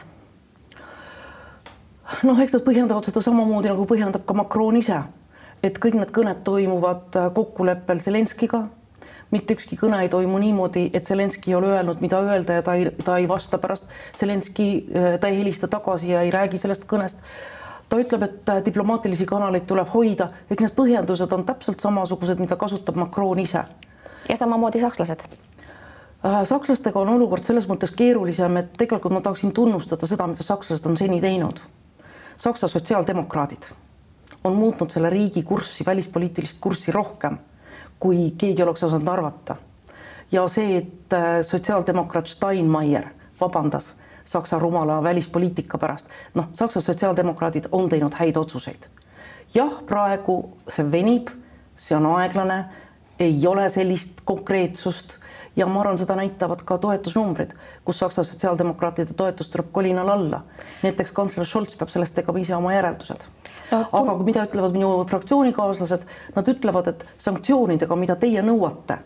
noh, 2.22 2.40
eks 2.40 2.56
nad 2.56 2.64
põhjendavad 2.64 3.08
seda 3.08 3.22
samamoodi 3.24 3.72
nagu 3.72 3.86
põhjendab 3.88 4.24
ka 4.28 4.36
Macron 4.36 4.76
ise, 4.76 5.02
et 5.64 5.78
kõik 5.80 5.98
need 6.00 6.14
kõned 6.14 6.42
toimuvad 6.46 7.20
äh, 7.20 7.30
kokkuleppel 7.34 8.02
Zelenskiga 8.04 8.66
mitte 9.34 9.56
ükski 9.56 9.78
kõne 9.78 9.98
ei 10.04 10.10
toimu 10.12 10.38
niimoodi, 10.42 10.88
et 10.94 11.08
Zelenskõi 11.08 11.52
ei 11.52 11.58
ole 11.58 11.72
öelnud, 11.74 12.02
mida 12.04 12.20
öelda 12.22 12.58
ja 12.58 12.64
ta 12.64 12.76
ei, 12.78 12.90
ta 13.04 13.18
ei 13.20 13.28
vasta 13.30 13.58
pärast. 13.62 13.90
Zelenskõi, 14.18 14.68
äh, 14.84 15.14
ta 15.20 15.30
ei 15.30 15.40
helista 15.40 15.70
tagasi 15.70 16.12
ja 16.12 16.22
ei 16.24 16.32
räägi 16.34 16.60
sellest 16.62 16.86
kõnest. 16.90 17.22
ta 17.88 17.98
ütleb, 18.00 18.22
et 18.24 18.48
äh, 18.48 18.62
diplomaatilisi 18.64 19.26
kanaleid 19.28 19.66
tuleb 19.70 19.90
hoida, 19.92 20.30
eks 20.50 20.62
need 20.64 20.74
põhjendused 20.74 21.32
on 21.36 21.44
täpselt 21.44 21.80
samasugused, 21.80 22.40
mida 22.40 22.56
kasutab 22.56 22.96
Macron 22.96 23.38
ise. 23.38 23.64
ja 24.28 24.36
samamoodi 24.36 24.80
sakslased 24.80 25.20
äh, 25.20 26.44
sakslastega 26.48 27.00
on 27.00 27.08
olukord 27.08 27.44
selles 27.44 27.68
mõttes 27.68 27.92
keerulisem, 27.92 28.56
et 28.56 28.76
tegelikult 28.78 29.12
ma 29.12 29.20
tahaksin 29.20 29.52
tunnustada 29.52 30.06
seda, 30.06 30.26
mida 30.26 30.42
sakslased 30.42 30.86
on 30.86 30.96
seni 30.96 31.20
teinud. 31.20 31.60
Saksa 32.36 32.68
sotsiaaldemokraadid 32.68 33.70
on 34.44 34.56
muutnud 34.56 34.90
selle 34.90 35.10
riigi 35.10 35.42
kurssi, 35.42 35.84
välispoliitilist 35.86 36.56
kurssi 36.60 36.92
rohkem 36.92 37.38
kui 38.04 38.34
keegi 38.38 38.62
oleks 38.62 38.82
osanud 38.84 39.08
arvata. 39.08 39.56
ja 40.32 40.48
see, 40.48 40.76
et 40.76 41.12
äh, 41.12 41.40
sotsiaaldemokraat 41.42 42.26
Steinmeier 42.26 43.06
vabandas 43.40 43.94
Saksa 44.24 44.58
rumala 44.58 45.02
välispoliitika 45.02 45.78
pärast, 45.78 46.08
noh, 46.34 46.48
Saksa 46.52 46.80
sotsiaaldemokraadid 46.80 47.68
on 47.72 47.88
teinud 47.88 48.12
häid 48.14 48.36
otsuseid. 48.36 48.88
jah, 49.54 49.80
praegu 49.86 50.36
see 50.68 50.84
venib, 50.92 51.32
see 51.76 51.96
on 51.96 52.06
aeglane, 52.16 52.64
ei 53.18 53.46
ole 53.46 53.68
sellist 53.68 54.20
konkreetsust 54.24 55.18
ja 55.56 55.66
ma 55.66 55.80
arvan, 55.80 55.98
seda 55.98 56.16
näitavad 56.16 56.62
ka 56.64 56.78
toetusnumbrid, 56.78 57.54
kus 57.84 57.98
Saksa 57.98 58.24
sotsiaaldemokraatide 58.24 59.14
toetus 59.14 59.50
tuleb 59.50 59.66
kolinal 59.72 60.08
alla. 60.08 60.40
näiteks 60.82 61.12
kantsler 61.12 61.46
Scholz 61.46 61.76
peab 61.76 61.88
sellest 61.88 62.14
tegema 62.14 62.38
ise 62.38 62.56
oma 62.56 62.72
järeldused. 62.72 63.26
aga 63.92 64.16
mida 64.24 64.44
ütlevad 64.44 64.72
minu 64.72 65.04
fraktsioonikaaslased, 65.04 66.02
nad 66.36 66.48
ütlevad, 66.48 66.88
et 66.88 67.06
sanktsioonidega, 67.18 67.96
mida 67.96 68.16
teie 68.16 68.42
nõuate, 68.42 68.98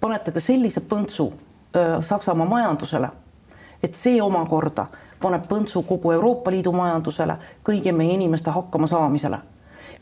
panete 0.00 0.32
te 0.32 0.40
sellise 0.40 0.80
põntsu 0.80 1.32
öö, 1.76 2.02
Saksamaa 2.02 2.46
majandusele, 2.46 3.10
et 3.82 3.94
see 3.94 4.22
omakorda 4.22 4.86
paneb 5.20 5.46
põntsu 5.48 5.82
kogu 5.82 6.12
Euroopa 6.12 6.50
Liidu 6.50 6.72
majandusele, 6.72 7.36
kõigi 7.64 7.92
meie 7.92 8.14
inimeste 8.14 8.50
hakkamasaamisele 8.50 9.38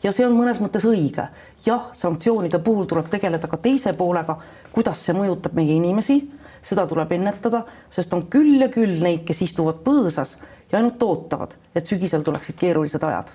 ja 0.05 0.13
see 0.13 0.25
on 0.27 0.35
mõnes 0.37 0.61
mõttes 0.61 0.85
õige. 0.85 1.27
jah, 1.65 1.89
sanktsioonide 1.97 2.59
puhul 2.61 2.85
tuleb 2.85 3.09
tegeleda 3.09 3.49
ka 3.49 3.57
teise 3.57 3.93
poolega, 3.97 4.37
kuidas 4.71 5.01
see 5.01 5.15
mõjutab 5.17 5.55
meie 5.57 5.73
inimesi, 5.73 6.19
seda 6.61 6.85
tuleb 6.89 7.11
ennetada, 7.17 7.63
sest 7.89 8.13
on 8.13 8.27
küll 8.29 8.61
ja 8.61 8.69
küll 8.69 9.01
neid, 9.01 9.23
kes 9.25 9.41
istuvad 9.47 9.81
põõsas 9.85 10.37
ja 10.71 10.77
ainult 10.77 11.03
ootavad, 11.03 11.55
et 11.75 11.85
sügisel 11.87 12.23
tuleksid 12.25 12.57
keerulised 12.59 13.03
ajad. 13.03 13.31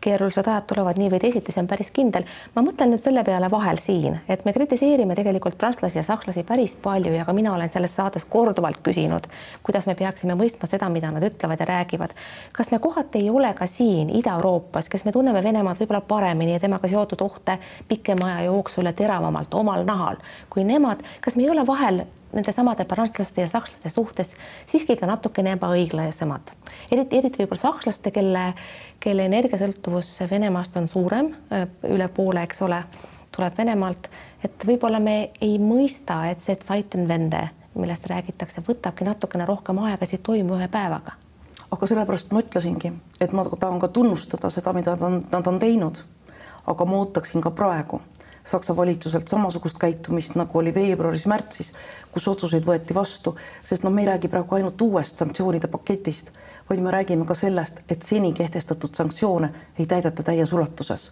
keerulised 0.00 0.46
ajad 0.46 0.64
tulevad 0.66 0.98
nii 0.98 1.10
või 1.12 1.20
teisiti, 1.22 1.52
see 1.54 1.62
on 1.62 1.68
päris 1.70 1.90
kindel. 1.94 2.24
ma 2.54 2.62
mõtlen 2.62 2.90
nüüd 2.90 3.00
selle 3.00 3.24
peale 3.24 3.50
vahel 3.50 3.78
siin, 3.78 4.18
et 4.28 4.44
me 4.44 4.52
kritiseerime 4.52 5.14
tegelikult 5.14 5.58
prantslasi 5.58 5.98
ja 5.98 6.02
sakslasi 6.02 6.42
päris 6.42 6.74
palju 6.76 7.12
ja 7.14 7.24
ka 7.24 7.32
mina 7.32 7.54
olen 7.54 7.70
selles 7.72 7.94
saates 7.96 8.24
korduvalt 8.24 8.82
küsinud, 8.82 9.28
kuidas 9.62 9.86
me 9.86 9.94
peaksime 9.94 10.34
mõistma 10.34 10.66
seda, 10.66 10.88
mida 10.88 11.10
nad 11.10 11.24
ütlevad 11.24 11.60
ja 11.60 11.66
räägivad. 11.66 12.14
kas 12.52 12.70
me 12.70 12.78
kohati 12.78 13.18
ei 13.18 13.30
ole 13.30 13.54
ka 13.54 13.66
siin 13.66 14.10
Ida-Euroopas, 14.10 14.88
kes 14.88 15.04
me 15.04 15.12
tunneme 15.12 15.42
Venemaad 15.42 15.78
võib-olla 15.78 16.00
paremini 16.00 16.52
ja 16.52 16.60
temaga 16.60 16.88
seotud 16.88 17.20
ohte 17.20 17.58
pikema 17.88 18.34
aja 18.34 18.50
jooksul 18.50 18.86
ja 18.86 18.92
teravamalt 18.92 19.54
omal 19.54 19.84
nahal 19.84 20.16
kui 20.50 20.64
nemad, 20.64 21.02
kas 21.20 21.36
me 21.36 21.42
ei 21.46 21.50
ole 21.50 21.66
vahel 21.66 22.02
nende 22.32 22.52
samade 22.52 22.84
prantslaste 22.88 23.44
ja 23.44 23.48
sakslaste 23.48 23.90
suhtes 23.90 24.34
siiski 24.66 24.96
ka 24.96 25.06
natukene 25.06 25.54
ebaõiglasemad. 25.56 26.52
eriti, 26.90 27.18
eriti 27.18 27.42
võib-olla 27.42 27.60
sakslaste, 27.60 28.10
kelle, 28.10 28.44
kelle 29.00 29.26
energiasõltuvus 29.28 30.14
Venemaast 30.30 30.76
on 30.76 30.88
suurem, 30.88 31.28
üle 31.88 32.08
poole, 32.08 32.42
eks 32.42 32.62
ole, 32.62 32.82
tuleb 33.32 33.58
Venemaalt, 33.58 34.08
et 34.44 34.66
võib-olla 34.66 35.00
me 35.00 35.16
ei 35.40 35.58
mõista, 35.58 36.22
et 36.30 36.40
see 36.40 36.56
Zeitenwende, 36.64 37.48
millest 37.74 38.06
räägitakse, 38.10 38.64
võtabki 38.66 39.04
natukene 39.08 39.46
rohkem 39.48 39.78
aega, 39.84 40.06
see 40.06 40.20
ei 40.20 40.24
toimu 40.24 40.58
ühe 40.60 40.68
päevaga. 40.68 41.18
aga 41.72 41.86
sellepärast 41.88 42.32
ma 42.32 42.42
ütlesingi, 42.44 42.92
et 43.20 43.32
ma 43.32 43.44
tahan 43.44 43.80
ka 43.80 43.88
tunnustada 43.88 44.50
seda, 44.50 44.72
mida 44.72 44.96
on, 45.00 45.22
nad 45.32 45.46
on 45.46 45.58
teinud. 45.58 46.04
aga 46.66 46.84
ma 46.84 46.96
ootaksin 46.96 47.40
ka 47.40 47.50
praegu 47.50 48.00
Saksa 48.44 48.76
valitsuselt 48.76 49.28
samasugust 49.28 49.78
käitumist, 49.78 50.34
nagu 50.34 50.58
oli 50.58 50.74
veebruaris-märtsis, 50.74 51.72
kus 52.12 52.28
otsuseid 52.28 52.64
võeti 52.66 52.94
vastu, 52.94 53.34
sest 53.64 53.84
noh, 53.84 53.92
me 53.92 54.04
ei 54.04 54.10
räägi 54.12 54.28
praegu 54.28 54.58
ainult 54.58 54.80
uuest 54.84 55.18
sanktsioonide 55.18 55.68
paketist, 55.72 56.32
vaid 56.68 56.80
me 56.80 56.90
räägime 56.94 57.26
ka 57.26 57.34
sellest, 57.34 57.80
et 57.88 58.02
seni 58.02 58.32
kehtestatud 58.32 58.94
sanktsioone 58.94 59.52
ei 59.78 59.86
täideta 59.86 60.22
täies 60.22 60.52
ulatuses. 60.52 61.10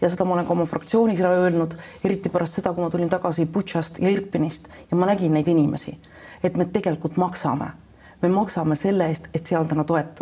ja 0.00 0.08
seda 0.10 0.24
ma 0.24 0.34
olen 0.34 0.46
ka 0.46 0.52
oma 0.52 0.66
fraktsioonis 0.66 1.20
öelnud, 1.20 1.76
eriti 2.04 2.28
pärast 2.28 2.58
seda, 2.58 2.72
kui 2.72 2.84
ma 2.84 2.90
tulin 2.90 3.08
tagasi 3.08 3.46
Butšast 3.46 3.98
ja 3.98 4.10
Irpinist 4.10 4.68
ja 4.90 4.96
ma 4.96 5.06
nägin 5.06 5.32
neid 5.32 5.48
inimesi, 5.48 5.98
et 6.42 6.56
me 6.56 6.64
tegelikult 6.64 7.16
maksame 7.16 7.70
me 8.22 8.28
maksame 8.28 8.76
selle 8.76 9.06
eest, 9.08 9.28
et 9.34 9.46
seal 9.46 9.64
täna 9.64 9.84
toet-, 9.84 10.20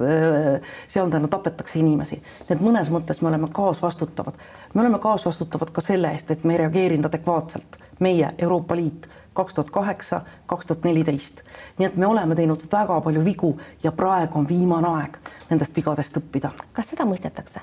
seal 0.88 1.11
täna 1.11 1.28
tapetakse 1.28 1.78
inimesi. 1.78 2.20
nii 2.20 2.56
et 2.56 2.62
mõnes 2.62 2.90
mõttes 2.94 3.23
me 3.23 3.28
oleme 3.28 3.49
kaasvastutavad. 3.52 4.35
me 4.75 4.80
oleme 4.80 4.99
kaasvastutavad 4.99 5.70
ka 5.70 5.80
selle 5.80 6.12
eest, 6.12 6.30
et 6.30 6.44
me 6.44 6.54
ei 6.54 6.58
reageerinud 6.58 7.04
adekvaatselt, 7.04 7.78
meie 8.00 8.30
Euroopa 8.38 8.76
Liit 8.76 9.08
kaks 9.38 9.54
tuhat 9.54 9.71
kaheksa, 9.71 10.21
kaks 10.50 10.66
tuhat 10.66 10.87
neliteist. 10.88 11.42
nii 11.78 11.87
et 11.87 11.97
me 11.97 12.07
oleme 12.07 12.35
teinud 12.35 12.64
väga 12.73 13.00
palju 13.00 13.25
vigu 13.25 13.52
ja 13.83 13.92
praegu 13.92 14.38
on 14.38 14.49
viimane 14.49 14.95
aeg 15.00 15.18
nendest 15.50 15.76
vigadest 15.76 16.18
õppida. 16.18 16.50
kas 16.73 16.90
seda 16.95 17.07
mõistetakse? 17.07 17.62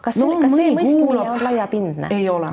kas, 0.00 0.16
no, 0.16 0.34
kas 0.42 0.56
see 0.56 0.74
mõistmine 0.74 1.06
kuulab... 1.06 1.32
on 1.36 1.44
laiapindne? 1.48 2.12
ei 2.16 2.28
ole 2.28 2.52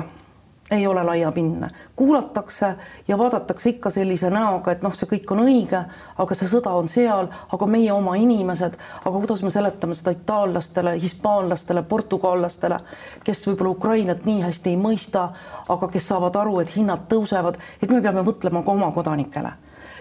ei 0.70 0.86
ole 0.86 1.02
laiapindne, 1.04 1.68
kuulatakse 1.96 2.74
ja 3.08 3.18
vaadatakse 3.18 3.70
ikka 3.70 3.90
sellise 3.90 4.30
näoga, 4.30 4.72
et 4.72 4.82
noh, 4.82 4.94
see 4.94 5.08
kõik 5.08 5.30
on 5.32 5.44
õige, 5.46 5.80
aga 6.18 6.36
see 6.36 6.48
sõda 6.50 6.74
on 6.76 6.88
seal, 6.92 7.30
aga 7.52 7.68
meie 7.70 7.92
oma 7.92 8.16
inimesed, 8.20 8.76
aga 9.04 9.14
kuidas 9.14 9.42
me 9.42 9.52
seletame 9.54 9.96
seda 9.96 10.12
itaallastele, 10.16 10.96
hispaanlastele, 11.00 11.82
portugallastele, 11.88 12.80
kes 13.24 13.46
võib-olla 13.48 13.76
Ukrainat 13.76 14.28
nii 14.28 14.42
hästi 14.44 14.74
ei 14.74 14.80
mõista, 14.80 15.30
aga 15.68 15.88
kes 15.92 16.10
saavad 16.12 16.36
aru, 16.36 16.60
et 16.60 16.76
hinnad 16.76 17.08
tõusevad, 17.08 17.56
et 17.82 17.90
me 17.90 18.02
peame 18.04 18.26
mõtlema 18.26 18.64
ka 18.64 18.76
oma 18.76 18.92
kodanikele 18.92 19.56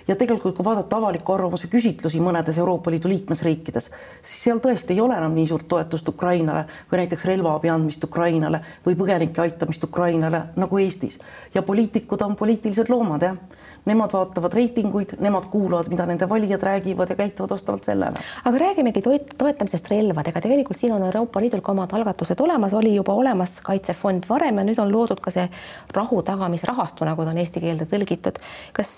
ja 0.08 0.16
tegelikult, 0.16 0.56
kui 0.56 0.66
vaadata 0.66 0.98
avaliku 0.98 1.34
arvamuse 1.34 1.68
küsitlusi 1.72 2.22
mõnedes 2.24 2.58
Euroopa 2.58 2.92
Liidu 2.92 3.10
liikmesriikides, 3.12 3.90
siis 4.22 4.44
seal 4.48 4.62
tõesti 4.64 4.96
ei 4.96 5.02
ole 5.04 5.18
enam 5.18 5.36
nii 5.36 5.48
suurt 5.48 5.68
toetust 5.68 6.10
Ukrainale 6.10 6.66
või 6.92 7.04
näiteks 7.04 7.26
relvaabi 7.26 7.72
andmist 7.74 8.04
Ukrainale 8.04 8.62
või 8.86 8.98
põgenike 9.00 9.42
aitamist 9.44 9.84
Ukrainale 9.84 10.44
nagu 10.56 10.80
Eestis. 10.80 11.20
ja 11.54 11.62
poliitikud 11.62 12.22
on 12.22 12.36
poliitilised 12.36 12.90
loomad, 12.90 13.22
jah 13.22 13.66
nemad 13.88 14.14
vaatavad 14.14 14.54
reitinguid, 14.54 15.16
nemad 15.24 15.48
kuulavad, 15.52 15.90
mida 15.92 16.06
nende 16.10 16.28
valijad 16.30 16.64
räägivad 16.64 17.10
ja 17.10 17.16
käituvad 17.16 17.56
vastavalt 17.56 17.88
sellele. 17.88 18.26
aga 18.46 18.58
räägimegi 18.58 19.02
toit, 19.02 19.34
toetamisest 19.38 19.90
relvadega, 19.92 20.42
tegelikult 20.42 20.78
siin 20.78 20.94
on 20.94 21.04
Euroopa 21.04 21.42
Liidul 21.42 21.62
ka 21.62 21.72
omad 21.72 21.94
algatused 21.94 22.40
olemas, 22.44 22.74
oli 22.74 22.96
juba 22.96 23.14
olemas 23.14 23.60
kaitsefond 23.64 24.28
varem 24.30 24.58
ja 24.58 24.68
nüüd 24.68 24.82
on 24.82 24.92
loodud 24.92 25.22
ka 25.24 25.32
see 25.32 25.48
rahu 25.96 26.22
tagamisrahastu, 26.22 27.06
nagu 27.08 27.24
ta 27.24 27.34
on 27.36 27.42
eesti 27.44 27.64
keelde 27.64 27.88
tõlgitud. 27.90 28.40
kas, 28.74 28.94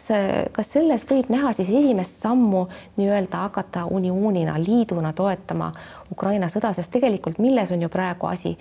kas 0.51 0.73
selles 0.73 1.05
võib 1.09 1.29
näha 1.29 1.53
siis 1.53 1.69
esimest 1.69 2.21
sammu 2.21 2.65
nii-öelda 2.97 3.45
hakata 3.47 3.85
unioonina, 3.85 4.57
liiduna 4.59 5.13
toetama 5.13 5.71
Ukraina 6.11 6.49
sõda, 6.49 6.73
sest 6.73 6.91
tegelikult 6.91 7.39
milles 7.39 7.71
on 7.71 7.81
ju 7.81 7.89
praegu 7.89 8.27
asi? 8.27 8.57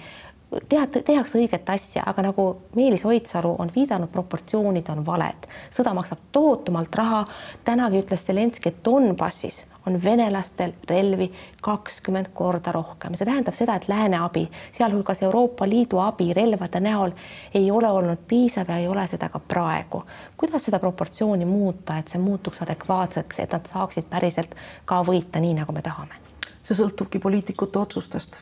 Teha, 0.68 0.86
tehakse 0.86 1.38
õiget 1.38 1.68
asja, 1.70 2.02
aga 2.06 2.28
nagu 2.28 2.46
Meelis 2.76 3.04
Oidsalu 3.04 3.54
on 3.58 3.70
viidanud, 3.74 4.10
proportsioonid 4.12 4.88
on 4.92 5.04
valed, 5.06 5.48
sõda 5.74 5.94
maksab 5.96 6.30
tohutumalt 6.32 6.94
raha. 6.96 7.24
tänagi 7.64 8.02
ütles 8.02 8.24
Zelenskõi, 8.26 8.72
et 8.72 8.84
Donbassis 8.84 9.66
on 9.86 10.04
venelastel 10.04 10.72
relvi 10.88 11.32
kakskümmend 11.62 12.30
korda 12.34 12.72
rohkem, 12.72 13.14
see 13.14 13.28
tähendab 13.28 13.56
seda, 13.56 13.76
et 13.76 13.88
lääne 13.88 14.20
abi, 14.20 14.46
sealhulgas 14.72 15.22
Euroopa 15.22 15.68
Liidu 15.68 16.00
abi 16.02 16.32
relvade 16.36 16.80
näol 16.80 17.12
ei 17.54 17.70
ole 17.70 17.90
olnud 17.90 18.24
piisav 18.28 18.68
ja 18.68 18.78
ei 18.78 18.88
ole 18.88 19.06
seda 19.06 19.28
ka 19.28 19.38
praegu. 19.38 20.02
kuidas 20.36 20.64
seda 20.64 20.78
proportsiooni 20.78 21.44
muuta, 21.44 21.98
et 21.98 22.08
see 22.08 22.20
muutuks 22.20 22.62
adekvaatseks, 22.62 23.40
et 23.40 23.52
nad 23.52 23.66
saaksid 23.66 24.08
päriselt 24.10 24.54
ka 24.84 25.02
võita, 25.02 25.40
nii 25.40 25.54
nagu 25.60 25.72
me 25.72 25.82
tahame? 25.82 26.24
see 26.62 26.76
sõltubki 26.76 27.18
poliitikute 27.18 27.78
otsustest. 27.78 28.40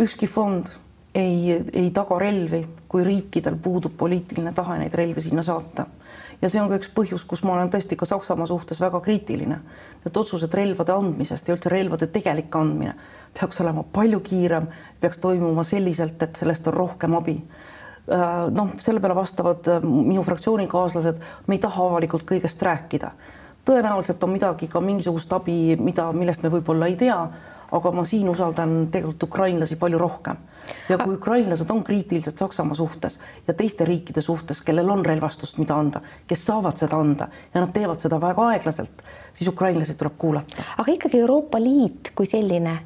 ükski 0.00 0.26
fond 0.26 0.72
ei, 1.14 1.62
ei 1.72 1.90
taga 1.90 2.18
relvi, 2.18 2.66
kui 2.88 3.04
riikidel 3.04 3.56
puudub 3.62 3.96
poliitiline 3.98 4.52
tahe 4.52 4.78
neid 4.78 4.94
relvi 4.94 5.20
sinna 5.20 5.42
saata. 5.42 5.86
ja 6.42 6.48
see 6.50 6.60
on 6.60 6.68
ka 6.68 6.78
üks 6.80 6.90
põhjus, 6.94 7.24
kus 7.28 7.44
ma 7.46 7.54
olen 7.54 7.70
tõesti 7.70 7.96
ka 7.96 8.06
Saksamaa 8.08 8.46
suhtes 8.46 8.80
väga 8.80 9.00
kriitiline. 9.00 9.58
Need 10.04 10.16
otsused 10.16 10.54
relvade 10.54 10.92
andmisest 10.92 11.48
ja 11.48 11.54
üldse 11.54 11.70
relvade 11.70 12.06
tegelik 12.10 12.56
andmine 12.56 12.94
peaks 13.40 13.60
olema 13.60 13.82
palju 13.82 14.20
kiirem, 14.20 14.66
peaks 15.00 15.18
toimuma 15.18 15.62
selliselt, 15.64 16.22
et 16.22 16.36
sellest 16.36 16.66
on 16.68 16.74
rohkem 16.74 17.14
abi 17.16 17.36
äh, 17.38 18.26
noh, 18.50 18.74
selle 18.80 19.00
peale 19.00 19.16
vastavad 19.16 19.68
äh, 19.68 19.84
minu 19.84 20.24
fraktsioonikaaslased, 20.26 21.22
me 21.46 21.56
ei 21.56 21.62
taha 21.62 21.86
avalikult 21.86 22.26
kõigest 22.28 22.62
rääkida. 22.62 23.12
tõenäoliselt 23.64 24.24
on 24.24 24.30
midagi 24.30 24.68
ka 24.68 24.80
mingisugust 24.80 25.32
abi, 25.32 25.76
mida, 25.78 26.10
millest 26.12 26.42
me 26.42 26.50
võib-olla 26.50 26.90
ei 26.90 26.96
tea, 26.96 27.18
aga 27.72 27.92
ma 27.92 28.04
siin 28.04 28.28
usaldan 28.28 28.88
tegelikult 28.90 29.22
ukrainlasi 29.30 29.76
palju 29.76 29.98
rohkem. 29.98 30.36
Ja 30.88 30.98
kui 30.98 31.14
ukrainlased 31.14 31.70
on 31.70 31.84
kriitilised 31.84 32.38
Saksamaa 32.38 32.74
suhtes 32.74 33.20
ja 33.48 33.54
teiste 33.54 33.84
riikide 33.84 34.20
suhtes, 34.20 34.62
kellel 34.62 34.90
on 34.90 35.04
relvastust, 35.04 35.58
mida 35.58 35.76
anda, 35.76 36.00
kes 36.26 36.46
saavad 36.46 36.78
seda 36.78 37.00
anda 37.00 37.28
ja 37.54 37.60
nad 37.60 37.72
teevad 37.72 38.00
seda 38.00 38.20
väga 38.20 38.46
aeglaselt, 38.52 39.02
siis 39.32 39.48
ukrainlasi 39.48 39.94
tuleb 39.94 40.18
kuulata. 40.18 40.62
aga 40.78 40.92
ikkagi 40.92 41.20
Euroopa 41.20 41.60
Liit 41.60 42.12
kui 42.14 42.26
selline, 42.26 42.76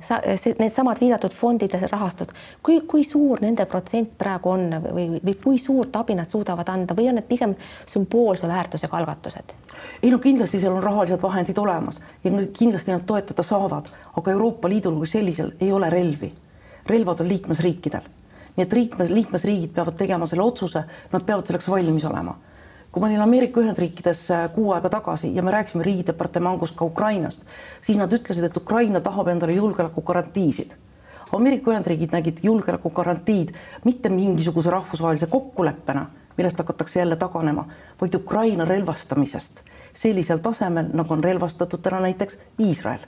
needsamad 0.58 1.00
viidatud 1.00 1.34
fondid 1.34 1.72
ja 1.72 1.88
rahastud, 1.92 2.32
kui, 2.62 2.80
kui 2.80 3.04
suur 3.04 3.40
nende 3.40 3.66
protsent 3.66 4.16
praegu 4.18 4.50
on 4.50 4.68
või, 4.88 5.08
või 5.24 5.36
kui 5.44 5.58
suurt 5.58 5.96
abi 5.96 6.14
nad 6.14 6.30
suudavad 6.30 6.68
anda 6.68 6.94
või 6.94 7.08
on 7.10 7.20
need 7.20 7.28
pigem 7.28 7.54
sümboolse 7.86 8.48
väärtusega 8.48 8.96
algatused? 8.96 9.56
ei 10.02 10.10
no 10.10 10.18
kindlasti 10.18 10.60
seal 10.60 10.76
on 10.76 10.82
rahalised 10.82 11.22
vahendid 11.22 11.58
olemas 11.58 12.00
ja 12.24 12.30
kindlasti 12.52 12.92
nad 12.92 13.06
toetada 13.06 13.42
saavad, 13.42 13.88
aga 14.16 14.30
Euroopa 14.30 14.68
Liidul 14.68 14.96
kui 15.00 15.06
sellisel 15.06 15.52
ei 15.60 15.72
ole 15.72 15.90
relvi. 15.90 16.32
Relvad 16.88 17.20
on 17.20 17.28
liikmesriikidel, 17.28 18.08
nii 18.56 18.64
et 18.64 18.72
liikmes, 18.72 19.10
liikmesriigid 19.10 19.72
peavad 19.76 19.96
tegema 19.98 20.26
selle 20.26 20.44
otsuse, 20.44 20.82
nad 21.12 21.24
peavad 21.26 21.46
selleks 21.46 21.68
valmis 21.70 22.04
olema. 22.04 22.36
kui 22.92 23.00
ma 23.00 23.08
olin 23.10 23.20
Ameerika 23.20 23.60
Ühendriikides 23.60 24.20
äh, 24.32 24.46
kuu 24.54 24.70
aega 24.72 24.88
tagasi 24.88 25.34
ja 25.34 25.42
me 25.42 25.50
rääkisime 25.52 25.84
riigidepartamangust 25.84 26.76
ka 26.76 26.84
Ukrainast, 26.84 27.42
siis 27.80 27.98
nad 27.98 28.12
ütlesid, 28.12 28.44
et 28.46 28.56
Ukraina 28.56 29.00
tahab 29.00 29.28
endale 29.28 29.52
julgeolekugarantiisid. 29.52 30.72
Ameerika 31.32 31.70
Ühendriigid 31.70 32.14
nägid 32.16 32.38
julgeolekugarantiid 32.42 33.52
mitte 33.84 34.08
mingisuguse 34.08 34.70
rahvusvahelise 34.70 35.26
kokkuleppena, 35.26 36.06
millest 36.36 36.58
hakatakse 36.58 37.00
jälle 37.00 37.16
taganema, 37.16 37.66
vaid 38.00 38.14
Ukraina 38.14 38.64
relvastamisest 38.64 39.60
sellisel 39.96 40.38
tasemel, 40.38 40.88
nagu 40.92 41.12
on 41.12 41.24
relvastatud 41.24 41.80
täna 41.82 42.00
näiteks 42.00 42.38
Iisrael 42.60 43.04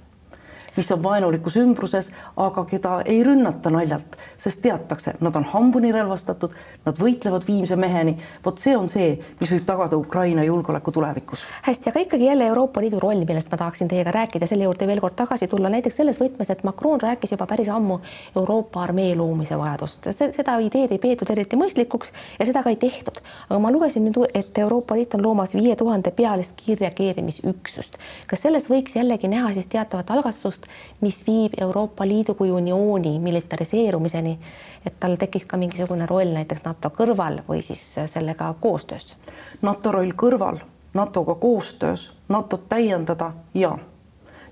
mis 0.78 0.92
on 0.94 1.02
vaenulikus 1.02 1.56
ümbruses, 1.58 2.12
aga 2.38 2.64
keda 2.70 3.00
ei 3.04 3.22
rünnata 3.26 3.70
naljalt, 3.74 4.16
sest 4.38 4.62
teatakse, 4.62 5.16
nad 5.20 5.36
on 5.36 5.46
hambuni 5.52 5.90
relvastatud, 5.92 6.54
nad 6.86 7.00
võitlevad 7.02 7.46
viimse 7.46 7.76
meheni. 7.76 8.16
vot 8.44 8.58
see 8.62 8.76
on 8.76 8.88
see, 8.88 9.16
mis 9.40 9.50
võib 9.52 9.64
tagada 9.66 9.98
Ukraina 9.98 10.44
julgeoleku 10.46 10.92
tulevikus. 10.94 11.46
hästi, 11.66 11.90
aga 11.90 12.00
ikkagi 12.00 12.24
jälle 12.24 12.46
Euroopa 12.46 12.80
Liidu 12.80 13.00
roll, 13.00 13.24
millest 13.24 13.50
ma 13.50 13.58
tahaksin 13.58 13.88
teiega 13.88 14.14
rääkida, 14.14 14.46
selle 14.46 14.64
juurde 14.64 14.86
veel 14.86 15.00
kord 15.00 15.16
tagasi 15.18 15.48
tulla, 15.48 15.68
näiteks 15.68 15.96
selles 15.96 16.20
võtmes, 16.20 16.50
et 16.50 16.62
Macron 16.64 17.00
rääkis 17.00 17.34
juba 17.34 17.46
päris 17.46 17.68
ammu 17.68 18.00
Euroopa 18.36 18.82
armee 18.82 19.16
loomise 19.16 19.58
vajadust, 19.58 20.06
seda 20.14 20.58
ideed 20.62 20.94
ei 20.94 21.02
peetud 21.02 21.30
eriti 21.34 21.58
mõistlikuks 21.58 22.14
ja 22.38 22.46
seda 22.46 22.62
ka 22.62 22.70
ei 22.70 22.76
tehtud. 22.76 23.18
aga 23.48 23.58
ma 23.58 23.72
lugesin 23.74 24.06
nüüd, 24.06 24.22
et 24.34 24.58
Euroopa 24.58 24.94
Liit 24.94 25.14
on 25.14 25.22
loomas 25.22 25.54
viie 25.54 25.76
tuhande 25.76 26.10
pealist 26.10 26.54
kiirreageerimisüksust. 26.62 27.98
kas 28.26 28.46
selles 28.46 28.70
võiks 28.70 28.94
jällegi 28.96 29.28
näha 29.28 29.52
siis 29.52 29.66
teatavat 29.66 30.10
algatust, 30.10 30.67
mis 31.00 31.20
viib 31.26 31.52
Euroopa 31.60 32.06
Liidu 32.06 32.34
kui 32.34 32.50
uniooni 32.50 33.18
militariseerumiseni, 33.18 34.38
et 34.86 35.00
tal 35.00 35.16
tekiks 35.16 35.46
ka 35.46 35.56
mingisugune 35.56 36.06
roll 36.06 36.32
näiteks 36.34 36.64
NATO 36.64 36.90
kõrval 36.90 37.42
või 37.48 37.62
siis 37.62 37.84
sellega 38.06 38.54
koostöös? 38.60 39.16
NATO 39.62 39.92
roll 39.92 40.12
kõrval, 40.16 40.58
NATO-ga 40.94 41.34
koostöös, 41.34 42.12
NATO-t 42.28 42.68
täiendada 42.68 43.32
ja 43.54 43.78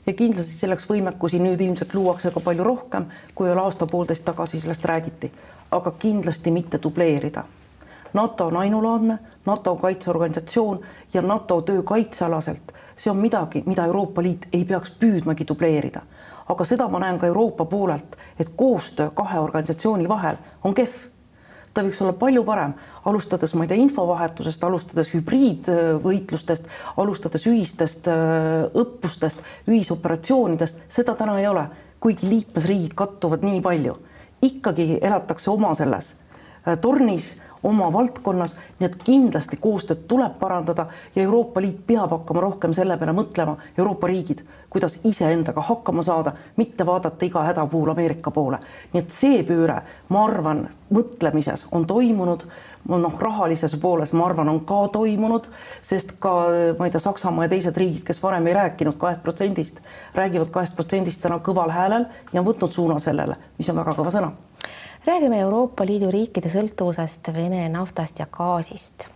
ja 0.07 0.13
kindlasti 0.13 0.59
selleks 0.59 0.87
võimekusi 0.89 1.41
nüüd 1.43 1.61
ilmselt 1.61 1.95
luuakse 1.95 2.31
ka 2.31 2.41
palju 2.41 2.65
rohkem, 2.65 3.09
kui 3.35 3.49
veel 3.49 3.59
aasta-poolteist 3.59 4.25
tagasi 4.25 4.61
sellest 4.63 4.85
räägiti, 4.87 5.33
aga 5.71 5.91
kindlasti 5.99 6.51
mitte 6.55 6.79
dubleerida. 6.83 7.45
NATO 8.17 8.47
on 8.49 8.57
ainulaadne, 8.57 9.19
NATO 9.47 9.77
on 9.77 9.79
kaitseorganisatsioon 9.79 10.81
ja 11.15 11.23
NATO 11.23 11.61
töö 11.61 11.83
kaitsealaselt 11.83 12.73
see 12.97 13.11
on 13.11 13.17
midagi, 13.17 13.63
mida 13.67 13.85
Euroopa 13.85 14.23
Liit 14.23 14.49
ei 14.53 14.65
peaks 14.65 14.91
püüdmagi 15.01 15.47
dubleerida. 15.49 16.03
aga 16.49 16.65
seda 16.65 16.87
ma 16.89 17.01
näen 17.03 17.19
ka 17.19 17.27
Euroopa 17.27 17.65
poolelt, 17.65 18.17
et 18.39 18.53
koostöö 18.57 19.11
kahe 19.15 19.39
organisatsiooni 19.39 20.09
vahel 20.09 20.37
on 20.65 20.75
kehv. 20.75 20.95
ta 21.75 21.83
võiks 21.83 22.01
olla 22.03 22.13
palju 22.13 22.45
parem, 22.45 22.73
alustades, 23.05 23.55
ma 23.55 23.65
ei 23.65 23.69
tea, 23.69 23.77
infovahetusest, 23.77 24.65
alustades 24.65 25.11
hübriidvõitlustest, 25.15 26.69
alustades 26.97 27.47
ühistest 27.47 28.09
äh, 28.09 28.65
õppustest, 28.75 29.43
ühisoperatsioonidest, 29.69 30.81
seda 30.89 31.15
täna 31.15 31.39
ei 31.41 31.47
ole, 31.47 31.67
kuigi 32.01 32.29
liikmesriigid 32.29 32.95
kattuvad 32.95 33.45
nii 33.45 33.61
palju. 33.61 33.97
ikkagi 34.43 34.99
elatakse 35.03 35.51
oma 35.51 35.75
selles 35.75 36.15
äh, 36.67 36.79
tornis 36.79 37.35
oma 37.63 37.89
valdkonnas, 37.93 38.57
nii 38.79 38.87
et 38.87 38.97
kindlasti 39.05 39.57
koostööd 39.61 40.05
tuleb 40.09 40.39
parandada 40.41 40.87
ja 41.15 41.23
Euroopa 41.23 41.61
Liit 41.61 41.83
peab 41.87 42.11
hakkama 42.11 42.45
rohkem 42.45 42.75
selle 42.77 42.99
peale 43.01 43.15
mõtlema, 43.17 43.57
Euroopa 43.79 44.11
riigid, 44.11 44.45
kuidas 44.71 44.99
iseendaga 45.05 45.65
hakkama 45.65 46.03
saada, 46.03 46.33
mitte 46.57 46.87
vaadata 46.87 47.27
iga 47.27 47.43
häda 47.49 47.67
puhul 47.67 47.91
Ameerika 47.91 48.31
poole. 48.31 48.59
nii 48.93 49.03
et 49.03 49.11
see 49.11 49.43
pööre, 49.45 49.83
ma 50.09 50.25
arvan, 50.25 50.69
mõtlemises 50.93 51.67
on 51.73 51.87
toimunud 51.87 52.47
noh, 52.89 53.15
rahalises 53.19 53.75
pooles 53.83 54.13
ma 54.13 54.27
arvan, 54.27 54.49
on 54.49 54.61
ka 54.67 54.87
toimunud, 54.95 55.49
sest 55.85 56.17
ka 56.23 56.33
ma 56.79 56.87
ei 56.87 56.95
tea, 56.95 57.03
Saksamaa 57.03 57.47
ja 57.47 57.53
teised 57.55 57.79
riigid, 57.79 58.05
kes 58.07 58.23
varem 58.23 58.47
ei 58.47 58.57
rääkinud 58.57 58.99
kahest 59.01 59.23
protsendist, 59.23 59.81
räägivad 60.15 60.53
kahest 60.55 60.77
protsendist 60.79 61.23
täna 61.23 61.41
kõval 61.45 61.73
häälel 61.75 62.07
ja 62.33 62.43
on 62.43 62.47
võtnud 62.47 62.75
suuna 62.75 62.99
sellele, 63.03 63.37
mis 63.59 63.71
on 63.71 63.81
väga 63.83 63.97
kõva 63.99 64.15
sõna. 64.15 64.33
Räägime 65.07 65.39
Euroopa 65.41 65.85
Liidu 65.87 66.11
riikide 66.11 66.51
sõltuvusest 66.51 67.29
Vene 67.35 67.69
naftast 67.71 68.19
ja 68.19 68.27
gaasist. 68.33 69.07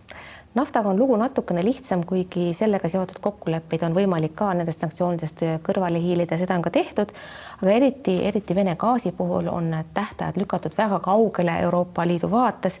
Naftaga 0.55 0.89
on 0.89 0.99
lugu 0.99 1.15
natukene 1.19 1.63
lihtsam, 1.63 2.03
kuigi 2.07 2.53
sellega 2.55 2.89
seotud 2.91 3.19
kokkuleppeid 3.23 3.83
on 3.87 3.95
võimalik 3.95 4.33
ka 4.39 4.49
nendest 4.55 4.83
sanktsioonidest 4.83 5.43
kõrvale 5.63 5.99
hiilida, 6.03 6.39
seda 6.39 6.55
on 6.59 6.63
ka 6.63 6.71
tehtud, 6.75 7.11
aga 7.59 7.75
eriti, 7.75 8.17
eriti 8.27 8.55
Vene 8.55 8.75
gaasi 8.79 9.11
puhul 9.15 9.47
on 9.51 9.71
tähtajad 9.93 10.39
lükatud 10.39 10.75
väga 10.77 10.99
kaugele 11.03 11.57
Euroopa 11.65 12.07
Liidu 12.07 12.31
vaates 12.31 12.79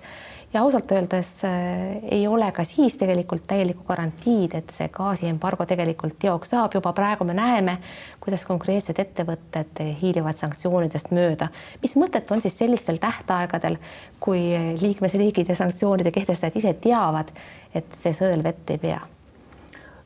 ja 0.53 0.61
ausalt 0.61 0.91
öeldes 0.91 1.43
äh, 1.43 1.97
ei 2.11 2.27
ole 2.27 2.51
ka 2.51 2.63
siis 2.63 2.95
tegelikult 2.99 3.43
täielikku 3.47 3.83
garantiid, 3.87 4.55
et 4.57 4.73
see 4.75 4.89
gaasiembargo 4.91 5.65
tegelikult 5.65 6.17
teoks 6.19 6.51
saab, 6.53 6.75
juba 6.75 6.93
praegu 6.93 7.27
me 7.27 7.35
näeme, 7.37 7.77
kuidas 8.19 8.43
konkreetsed 8.45 8.99
ettevõtted 8.99 9.81
hiilivad 10.01 10.39
sanktsioonidest 10.39 11.13
mööda. 11.15 11.47
mis 11.81 11.95
mõtet 11.95 12.31
on 12.31 12.41
siis 12.41 12.57
sellistel 12.57 12.99
tähtaegadel, 13.01 13.77
kui 14.19 14.43
liikmesriigid 14.81 15.49
ja 15.49 15.55
sanktsioonide 15.55 16.11
kehtestajad 16.11 16.59
ise 16.59 16.73
teavad, 16.73 17.31
et 17.75 17.97
see 18.03 18.13
sõel 18.13 18.43
vett 18.43 18.69
ei 18.69 18.77
pea? 18.77 18.99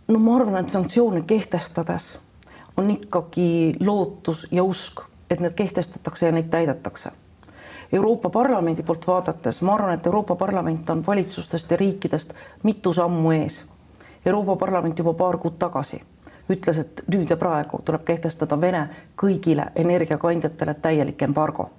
no 0.08 0.20
ma 0.20 0.38
arvan, 0.38 0.62
et 0.62 0.70
sanktsioone 0.70 1.26
kehtestades 1.26 2.18
on 2.78 2.90
ikkagi 2.92 3.76
lootus 3.80 4.48
ja 4.52 4.64
usk, 4.64 5.02
et 5.30 5.40
need 5.42 5.58
kehtestatakse 5.58 6.30
ja 6.30 6.36
neid 6.36 6.52
täidetakse 6.54 7.16
Euroopa 7.94 8.30
Parlamendi 8.30 8.84
poolt 8.84 9.08
vaadates 9.08 9.62
ma 9.62 9.74
arvan, 9.74 9.94
et 9.94 10.06
Euroopa 10.06 10.36
Parlament 10.36 10.90
on 10.90 11.04
valitsustest 11.08 11.72
ja 11.72 11.78
riikidest 11.78 12.34
mitu 12.64 12.94
sammu 12.94 13.32
ees. 13.32 13.66
Euroopa 14.26 14.56
Parlament 14.56 15.00
juba 15.00 15.14
paar 15.14 15.38
kuud 15.38 15.58
tagasi 15.60 16.02
ütles, 16.50 16.80
et 16.80 17.04
nüüd 17.12 17.30
ja 17.30 17.38
praegu 17.38 17.82
tuleb 17.86 18.06
kehtestada 18.06 18.58
Vene 18.62 18.88
kõigile 19.22 19.72
energiakandjatele 19.76 20.74
täielik 20.74 21.22
embargo. 21.22 21.70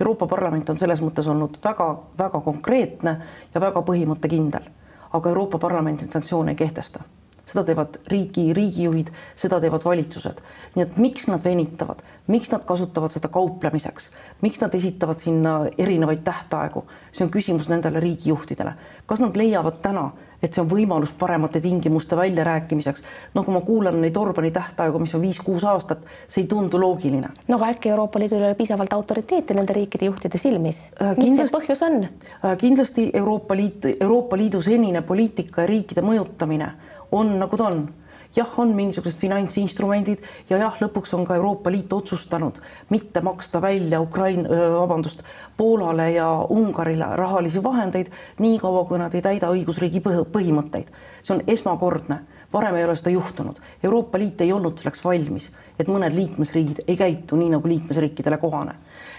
Euroopa 0.00 0.26
Parlament 0.26 0.70
on 0.70 0.78
selles 0.78 1.00
mõttes 1.04 1.28
olnud 1.28 1.58
väga-väga 1.64 2.40
konkreetne 2.40 3.16
ja 3.54 3.60
väga 3.60 3.82
põhimõttekindel, 3.84 4.68
aga 5.12 5.28
Euroopa 5.28 5.58
Parlament 5.58 6.00
neid 6.00 6.12
sanktsioone 6.12 6.56
ei 6.56 6.62
kehtesta 6.62 7.04
seda 7.50 7.64
teevad 7.66 7.98
riigi, 8.10 8.52
riigijuhid, 8.56 9.10
seda 9.36 9.60
teevad 9.60 9.84
valitsused. 9.84 10.40
nii 10.74 10.86
et 10.86 10.96
miks 11.02 11.26
nad 11.26 11.44
venitavad, 11.44 12.02
miks 12.30 12.50
nad 12.52 12.64
kasutavad 12.64 13.10
seda 13.10 13.28
kauplemiseks, 13.28 14.10
miks 14.40 14.60
nad 14.62 14.74
esitavad 14.74 15.18
sinna 15.18 15.54
erinevaid 15.78 16.22
tähtaegu, 16.24 16.84
see 17.12 17.26
on 17.26 17.30
küsimus 17.30 17.68
nendele 17.68 18.00
riigijuhtidele. 18.00 18.74
kas 19.06 19.20
nad 19.20 19.36
leiavad 19.36 19.80
täna, 19.82 20.10
et 20.42 20.54
see 20.54 20.62
on 20.62 20.68
võimalus 20.70 21.12
paremate 21.18 21.60
tingimuste 21.60 22.16
väljarääkimiseks. 22.16 23.02
no 23.34 23.44
kui 23.44 23.54
ma 23.54 23.60
kuulan 23.60 24.00
neid 24.00 24.16
Orbani 24.16 24.50
tähtaegu, 24.50 24.98
mis 24.98 25.14
on 25.14 25.22
viis-kuus 25.22 25.64
aastat, 25.64 26.04
see 26.28 26.44
ei 26.44 26.48
tundu 26.48 26.80
loogiline. 26.80 27.28
no 27.48 27.56
aga 27.56 27.72
äkki 27.74 27.88
Euroopa 27.88 28.18
Liidul 28.18 28.40
ei 28.40 28.50
ole 28.50 28.54
piisavalt 28.54 28.92
autoriteeti 28.92 29.54
nende 29.54 29.72
riikide 29.76 30.04
juhtide 30.04 30.38
silmis 30.38 30.90
äh,? 31.02 31.16
mis 31.16 31.36
see 31.36 31.50
põhjus 31.52 31.82
on 31.86 32.04
äh,? 32.04 32.56
kindlasti 32.58 33.10
Euroopa 33.14 33.56
Liit, 33.56 33.90
Euroopa 34.00 34.36
Liidu 34.36 34.62
senine 34.62 35.02
poliitika 35.02 35.66
ja 35.66 35.66
riikide 35.66 36.00
mõjutamine 36.06 36.72
on 37.12 37.38
nagu 37.38 37.56
ta 37.56 37.66
on 37.70 37.88
jah, 38.36 38.58
on 38.58 38.74
mingisugused 38.74 39.18
finantsinstrumendid 39.18 40.22
ja 40.50 40.58
jah, 40.60 40.76
lõpuks 40.80 41.14
on 41.16 41.24
ka 41.26 41.36
Euroopa 41.38 41.70
Liit 41.72 41.92
otsustanud 41.92 42.60
mitte 42.90 43.22
maksta 43.26 43.60
välja 43.62 44.00
Ukraina, 44.00 44.48
vabandust, 44.78 45.24
Poolale 45.56 46.10
ja 46.14 46.28
Ungarile 46.48 47.10
rahalisi 47.16 47.62
vahendeid 47.62 48.10
niikaua, 48.38 48.84
kui 48.84 48.98
nad 48.98 49.14
ei 49.14 49.22
täida 49.22 49.50
õigusriigi 49.50 50.02
põhimõtteid. 50.04 50.86
see 51.22 51.34
on 51.34 51.42
esmakordne, 51.46 52.20
varem 52.52 52.76
ei 52.76 52.84
ole 52.84 52.96
seda 52.96 53.10
juhtunud. 53.10 53.60
Euroopa 53.84 54.18
Liit 54.18 54.40
ei 54.40 54.52
olnud 54.52 54.78
selleks 54.78 55.04
valmis, 55.04 55.50
et 55.78 55.88
mõned 55.88 56.14
liikmesriigid 56.14 56.84
ei 56.88 56.96
käitu 56.96 57.36
nii, 57.36 57.50
nagu 57.50 57.68
liikmesriikidele 57.68 58.38
kohane. 58.38 58.74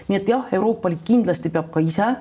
nii 0.08 0.16
et 0.16 0.28
jah, 0.28 0.46
Euroopa 0.52 0.88
Liit 0.88 1.04
kindlasti 1.04 1.50
peab 1.50 1.70
ka 1.70 1.80
ise 1.80 2.14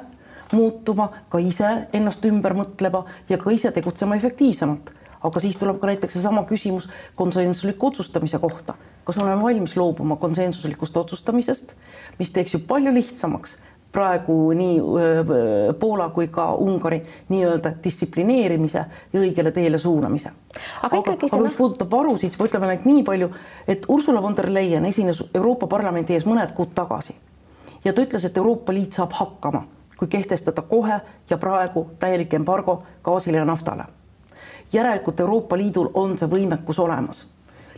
muutuma, 0.52 1.10
ka 1.30 1.40
ise 1.40 1.88
ennast 1.94 2.26
ümber 2.26 2.54
mõtlema 2.54 3.06
ja 3.30 3.38
ka 3.38 3.52
ise 3.52 3.72
tegutsema 3.72 4.16
efektiivsemalt 4.16 4.92
aga 5.24 5.40
siis 5.40 5.58
tuleb 5.58 5.80
ka 5.80 5.90
näiteks 5.90 6.14
seesama 6.18 6.44
küsimus 6.50 6.90
konsensusliku 7.16 7.88
otsustamise 7.88 8.40
kohta. 8.40 8.74
kas 9.04 9.18
oleme 9.18 9.42
valmis 9.42 9.78
loobuma 9.78 10.16
konsensuslikust 10.16 10.98
otsustamisest, 10.98 11.76
mis 12.20 12.32
teeks 12.32 12.54
ju 12.54 12.60
palju 12.68 12.94
lihtsamaks 12.94 13.58
praegu 13.92 14.52
nii 14.56 14.80
Poola 15.80 16.10
kui 16.10 16.28
ka 16.28 16.54
Ungari 16.54 17.02
nii-öelda 17.30 17.74
distsiplineerimise 17.84 18.84
ja 19.14 19.20
õigele 19.20 19.52
teele 19.52 19.78
suunamise. 19.78 20.32
aga, 20.82 20.98
aga, 20.98 21.18
aga 21.32 21.42
mis 21.44 21.56
puudutab 21.56 21.92
varusid, 21.92 22.32
siis 22.32 22.40
ma 22.40 22.48
ütlen 22.48 22.68
ainult 22.70 22.86
nii 22.86 23.04
palju, 23.04 23.30
et 23.68 23.86
Ursula 23.88 24.22
von 24.22 24.38
der 24.38 24.54
Leyen 24.54 24.86
esines 24.86 25.24
Euroopa 25.34 25.68
Parlamendi 25.68 26.14
ees 26.14 26.26
mõned 26.26 26.56
kuud 26.56 26.76
tagasi 26.76 27.16
ja 27.86 27.94
ta 27.94 28.02
ütles, 28.02 28.26
et 28.26 28.38
Euroopa 28.38 28.74
Liit 28.74 28.94
saab 28.94 29.16
hakkama, 29.18 29.66
kui 29.98 30.08
kehtestada 30.08 30.62
kohe 30.62 31.02
ja 31.30 31.38
praegu 31.38 31.90
täielik 32.00 32.34
embargo 32.34 32.84
gaasile 33.04 33.38
ja 33.38 33.46
naftale 33.46 33.90
järelikult 34.74 35.20
Euroopa 35.20 35.58
Liidul 35.58 35.90
on 35.94 36.18
see 36.18 36.28
võimekus 36.28 36.80
olemas. 36.80 37.28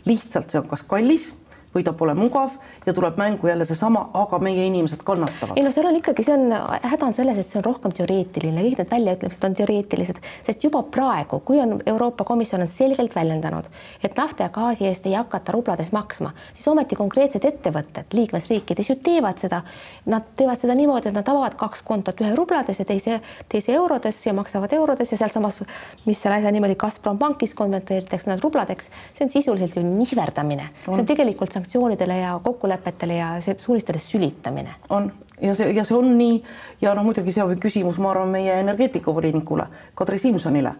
lihtsalt 0.04 0.50
see 0.50 0.60
on 0.60 0.68
kas 0.68 0.82
kallis 0.82 1.32
või 1.74 1.84
ta 1.84 1.92
pole 1.92 2.14
mugav 2.14 2.50
ja 2.86 2.92
tuleb 2.92 3.16
mängu 3.16 3.48
jälle 3.48 3.64
seesama, 3.64 4.10
aga 4.14 4.38
meie 4.38 4.66
inimesed 4.66 5.02
kannatavad. 5.04 5.56
ei 5.56 5.64
no 5.64 5.70
seal 5.70 5.86
on 5.88 5.96
ikkagi, 5.96 6.22
see 6.26 6.34
on, 6.34 6.52
häda 6.82 7.06
on 7.06 7.14
selles, 7.16 7.38
et 7.38 7.48
see 7.48 7.58
on 7.60 7.64
rohkem 7.64 7.92
teoreetiline, 7.96 8.64
kõik 8.66 8.80
need 8.82 8.90
väljaütlemised 8.90 9.46
on 9.48 9.56
teoreetilised, 9.58 10.20
sest 10.46 10.64
juba 10.64 10.82
praegu, 10.82 11.40
kui 11.46 11.60
on 11.62 11.78
Euroopa 11.86 12.24
Komisjon 12.28 12.64
on 12.64 12.70
selgelt 12.70 13.14
väljendanud, 13.16 13.68
et 14.04 14.16
nafta 14.16 14.48
ja 14.48 14.52
gaasi 14.54 14.88
eest 14.88 15.06
ei 15.06 15.16
hakata 15.16 15.54
rublades 15.56 15.92
maksma, 15.96 16.34
siis 16.52 16.68
ometi 16.68 16.98
konkreetsed 16.98 17.44
ettevõtted 17.44 18.14
liikmesriikides 18.16 18.90
ju 18.90 18.98
teevad 19.04 19.40
seda. 19.40 19.62
Nad 20.10 20.34
teevad 20.36 20.60
seda 20.60 20.76
niimoodi, 20.76 21.08
et 21.10 21.16
nad 21.16 21.28
avavad 21.28 21.56
kaks 21.60 21.82
kontot, 21.86 22.20
ühe 22.20 22.34
rublades 22.36 22.80
ja 22.80 22.88
teise, 22.88 23.20
teise 23.48 23.72
eurodes 23.74 24.20
ja 24.26 24.34
maksavad 24.36 24.72
eurodes 24.76 25.12
ja 25.12 25.18
sealsamas, 25.20 25.60
mis 26.04 26.20
selle 26.20 26.40
asja 26.40 26.52
nimi 26.54 26.68
oli, 26.68 26.78
Gazprom 26.78 27.18
pankis 27.18 27.54
konverteeritakse 27.56 28.30
nad 28.30 28.42
rubladeks. 28.44 28.90
see 29.14 29.24
on 29.24 29.30
sisuliselt 29.30 29.76
ju 29.76 29.82
nihverdamine, 29.82 30.68
see 30.84 31.00
on 31.00 31.06
tegelikult 31.06 31.52
sanktsioonidele 31.52 32.18
ja 32.18 32.34
kokkulepetele 32.74 33.14
ja 33.14 33.40
suuristele 33.56 33.98
sülitamine. 33.98 34.74
on 34.88 35.12
ja 35.40 35.54
see 35.54 35.72
ja 35.72 35.84
see 35.84 35.96
on 35.96 36.18
nii 36.18 36.42
ja 36.80 36.94
noh, 36.94 37.04
muidugi 37.04 37.32
see 37.32 37.42
on 37.42 37.58
küsimus, 37.58 37.98
ma 37.98 38.10
arvan, 38.10 38.28
meie 38.28 38.60
energeetikavolinikule 38.60 39.66
Kadri 39.94 40.18
Simsonile, 40.18 40.74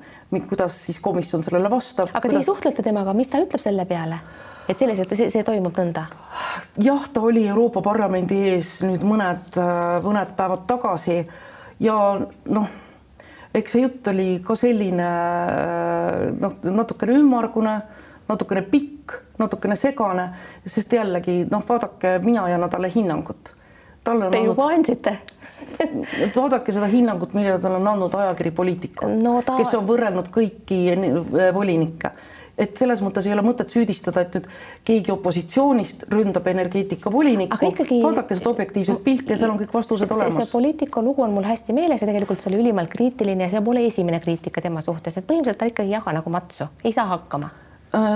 kuidas 0.49 0.85
siis 0.87 1.01
komisjon 1.01 1.43
sellele 1.43 1.71
vastab. 1.71 2.09
aga 2.13 2.21
teie 2.21 2.31
kuidas... 2.31 2.47
suhtlete 2.47 2.83
temaga, 2.83 3.15
mis 3.15 3.29
ta 3.29 3.39
ütleb 3.43 3.61
selle 3.61 3.85
peale? 3.87 4.19
et 4.69 4.79
selliselt 4.79 5.13
see, 5.15 5.31
see 5.31 5.43
toimub 5.45 5.75
nõnda? 5.77 6.07
jah, 6.79 7.09
ta 7.13 7.21
oli 7.21 7.47
Euroopa 7.49 7.83
Parlamendi 7.83 8.41
ees 8.55 8.81
nüüd 8.83 9.03
mõned, 9.03 9.59
mõned 10.05 10.35
päevad 10.37 10.67
tagasi 10.67 11.25
ja 11.81 11.99
noh, 12.47 12.71
eks 13.55 13.77
see 13.77 13.85
jutt 13.85 14.09
oli 14.09 14.41
ka 14.45 14.57
selline 14.59 15.11
noh, 16.41 16.57
natukene 16.71 17.21
ümmargune 17.21 17.79
natukene 18.29 18.63
pikk, 18.63 19.19
natukene 19.39 19.77
segane, 19.77 20.29
sest 20.67 20.93
jällegi 20.93 21.43
noh, 21.51 21.65
vaadake, 21.69 22.19
mina 22.25 22.49
ei 22.49 22.57
anna 22.57 22.69
talle 22.73 22.91
hinnangut. 22.95 23.55
Te 24.05 24.13
andnud, 24.13 24.37
juba 24.45 24.69
andsite. 24.69 25.19
Vaadake 26.37 26.75
seda 26.77 26.87
hinnangut, 26.93 27.33
mille 27.37 27.57
talle 27.59 27.81
on 27.81 27.89
andnud 27.89 28.15
ajakiri 28.15 28.51
Poliitika 28.53 29.09
no, 29.09 29.39
ta... 29.47 29.57
kes 29.57 29.73
on 29.79 29.87
võrrelnud 29.89 30.29
kõiki 30.35 30.81
volinikke. 31.55 32.13
Et 32.59 32.77
selles 32.79 33.01
mõttes 33.03 33.27
ei 33.27 33.33
ole 33.35 33.43
mõtet 33.43 33.73
süüdistada, 33.73 34.23
et 34.23 34.37
nüüd 34.37 34.45
keegi 34.87 35.11
opositsioonist 35.11 36.05
ründab 36.13 36.47
energeetikavolinikku 36.53 37.71
ikkagi.... 37.73 37.99
vaadake 38.05 38.39
seda 38.39 38.53
objektiivset 38.53 39.01
pilti 39.03 39.35
ja 39.35 39.41
seal 39.41 39.51
on 39.57 39.59
kõik 39.59 39.75
vastused 39.75 40.07
see, 40.07 40.15
olemas. 40.21 40.39
see 40.39 40.53
poliitiku 40.53 41.03
lugu 41.03 41.25
on 41.27 41.35
mul 41.35 41.49
hästi 41.49 41.75
meeles 41.75 42.05
ja 42.05 42.11
tegelikult 42.11 42.45
see 42.45 42.53
oli 42.53 42.63
ülimalt 42.63 42.93
kriitiline 42.93 43.49
ja 43.49 43.57
see 43.57 43.65
pole 43.67 43.83
esimene 43.89 44.23
kriitika 44.23 44.63
tema 44.63 44.85
suhtes, 44.87 45.19
et 45.19 45.27
põhimõtteliselt 45.27 45.65
ta 45.65 45.71
ikkagi 45.73 45.91
ei 45.91 45.97
jaga 45.97 46.15
nagu 46.21 46.31
matsu, 46.31 46.71
ei 46.85 46.95
saa 46.95 47.09
hakkama. 47.17 47.51
Äh, 47.51 47.64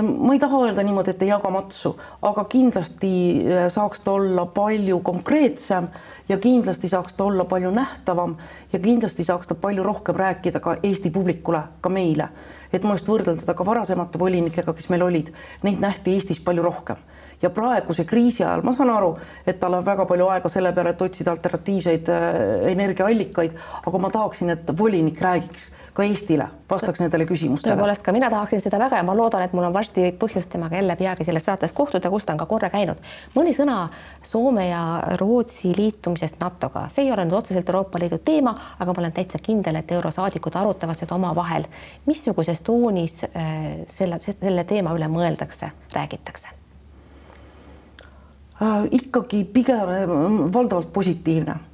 ma 0.03 0.33
ei 0.33 0.39
taha 0.39 0.59
öelda 0.65 0.83
niimoodi, 0.83 1.13
et 1.13 1.21
ei 1.23 1.29
jaga 1.31 1.49
matsu, 1.53 1.93
aga 2.25 2.43
kindlasti 2.51 3.11
äh, 3.45 3.67
saaks 3.71 4.01
ta 4.03 4.15
olla 4.17 4.45
palju 4.51 4.99
konkreetsem 5.05 5.87
ja 6.29 6.37
kindlasti 6.37 6.89
saaks 6.91 7.15
ta 7.15 7.27
olla 7.29 7.45
palju 7.49 7.71
nähtavam 7.71 8.35
ja 8.73 8.79
kindlasti 8.79 9.23
saaks 9.23 9.47
ta 9.47 9.55
palju 9.55 9.83
rohkem 9.83 10.15
rääkida 10.19 10.59
ka 10.59 10.75
Eesti 10.83 11.11
publikule, 11.11 11.63
ka 11.81 11.89
meile. 11.89 12.29
et 12.73 12.83
ma 12.83 12.93
just 12.93 13.07
võrdlen 13.07 13.39
teda 13.39 13.53
ka 13.57 13.65
varasemate 13.65 14.19
volinikega, 14.19 14.73
kes 14.73 14.89
meil 14.89 15.01
olid, 15.03 15.31
neid 15.63 15.79
nähti 15.81 16.13
Eestis 16.13 16.43
palju 16.43 16.63
rohkem 16.63 16.99
ja 17.41 17.49
praeguse 17.49 18.03
kriisi 18.05 18.43
ajal 18.43 18.61
ma 18.67 18.73
saan 18.75 18.91
aru, 18.93 19.15
et 19.47 19.59
tal 19.59 19.79
on 19.79 19.85
väga 19.85 20.05
palju 20.05 20.27
aega 20.27 20.51
selle 20.51 20.73
peale, 20.75 20.91
et 20.93 21.01
otsida 21.01 21.31
alternatiivseid 21.31 22.11
äh, 22.13 22.71
energiaallikaid, 22.73 23.59
aga 23.85 24.01
ma 24.01 24.11
tahaksin, 24.11 24.57
et 24.57 24.77
volinik 24.77 25.21
räägiks 25.21 25.71
ka 25.99 26.05
Eestile, 26.07 26.45
vastaks 26.69 27.01
nendele 27.01 27.25
küsimustele. 27.27 27.75
tõepoolest, 27.75 28.03
ka 28.05 28.13
mina 28.15 28.29
tahaksin 28.31 28.61
seda 28.63 28.79
väga 28.79 29.01
ja 29.01 29.03
ma 29.03 29.15
loodan, 29.17 29.43
et 29.43 29.53
mul 29.55 29.67
on 29.67 29.73
varsti 29.75 30.13
põhjust 30.19 30.47
temaga 30.53 30.79
jälle 30.79 30.95
peagi 30.95 31.27
selles 31.27 31.43
saates 31.45 31.73
kohtuda, 31.75 32.11
kus 32.13 32.25
ta 32.25 32.33
on 32.33 32.39
ka 32.39 32.47
korra 32.47 32.69
käinud. 32.71 33.01
mõni 33.35 33.51
sõna 33.55 33.89
Soome 34.23 34.69
ja 34.69 34.81
Rootsi 35.19 35.73
liitumisest 35.75 36.39
NATO-ga, 36.39 36.87
see 36.93 37.05
ei 37.07 37.11
ole 37.11 37.25
nüüd 37.27 37.35
otseselt 37.41 37.67
Euroopa 37.69 37.99
Liidu 37.99 38.21
teema, 38.23 38.55
aga 38.79 38.93
ma 38.93 39.03
olen 39.03 39.15
täitsa 39.15 39.41
kindel, 39.43 39.81
et 39.81 39.91
eurosaadikud 39.91 40.55
arutavad 40.55 40.97
seda 40.97 41.15
omavahel. 41.15 41.67
missuguses 42.05 42.61
toonis 42.61 43.23
äh, 43.23 43.83
selle, 43.87 44.21
selle 44.23 44.63
teema 44.63 44.95
üle 44.95 45.11
mõeldakse, 45.11 45.73
räägitakse? 45.93 46.55
Äh, 48.61 48.87
ikkagi 48.91 49.43
pigem 49.43 49.89
äh, 49.89 50.07
valdavalt 50.53 50.93
positiivne 50.93 51.68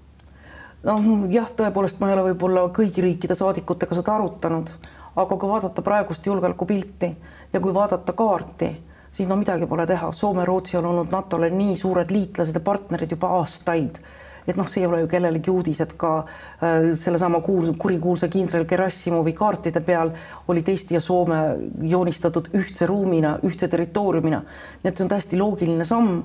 noh, 0.86 1.26
jah, 1.32 1.50
tõepoolest 1.58 2.02
ma 2.02 2.10
ei 2.10 2.18
ole 2.18 2.28
võib-olla 2.32 2.68
kõigi 2.76 3.04
riikide 3.06 3.38
saadikutega 3.38 3.98
seda 3.98 4.16
arutanud, 4.16 4.72
aga 5.16 5.38
kui 5.38 5.50
vaadata 5.50 5.86
praegust 5.86 6.26
julgeolekupilti 6.28 7.12
ja 7.54 7.62
kui 7.64 7.74
vaadata 7.74 8.14
kaarti, 8.14 8.72
siis 9.12 9.30
no 9.30 9.38
midagi 9.40 9.68
pole 9.70 9.88
teha, 9.90 10.12
Soome, 10.12 10.46
Rootsi 10.46 10.78
on 10.78 10.92
olnud 10.92 11.14
NATO-le 11.14 11.50
nii 11.54 11.76
suured 11.80 12.12
liitlased 12.12 12.56
ja 12.56 12.64
partnerid 12.64 13.18
juba 13.18 13.34
aastaid 13.40 14.00
et 14.46 14.58
noh, 14.60 14.68
see 14.70 14.84
ei 14.84 14.86
ole 14.86 15.00
ju 15.02 15.08
kellelegi 15.10 15.50
uudis, 15.50 15.80
et 15.82 15.96
ka 15.98 16.12
äh, 16.22 16.92
sellesama 17.00 17.40
kuul-, 17.42 17.74
kurikuulsa 17.82 18.30
kindral 18.30 18.68
Gerassimovi 18.70 19.34
kaartide 19.34 19.82
peal 19.82 20.12
olid 20.52 20.70
Eesti 20.70 20.98
ja 20.98 21.02
Soome 21.02 21.40
joonistatud 21.82 22.52
ühtse 22.54 22.86
ruumina, 22.86 23.40
ühtse 23.42 23.68
territooriumina. 23.72 24.44
nii 24.84 24.92
et 24.92 24.98
see 24.98 25.08
on 25.08 25.14
täiesti 25.16 25.40
loogiline 25.42 25.88
samm 25.88 26.20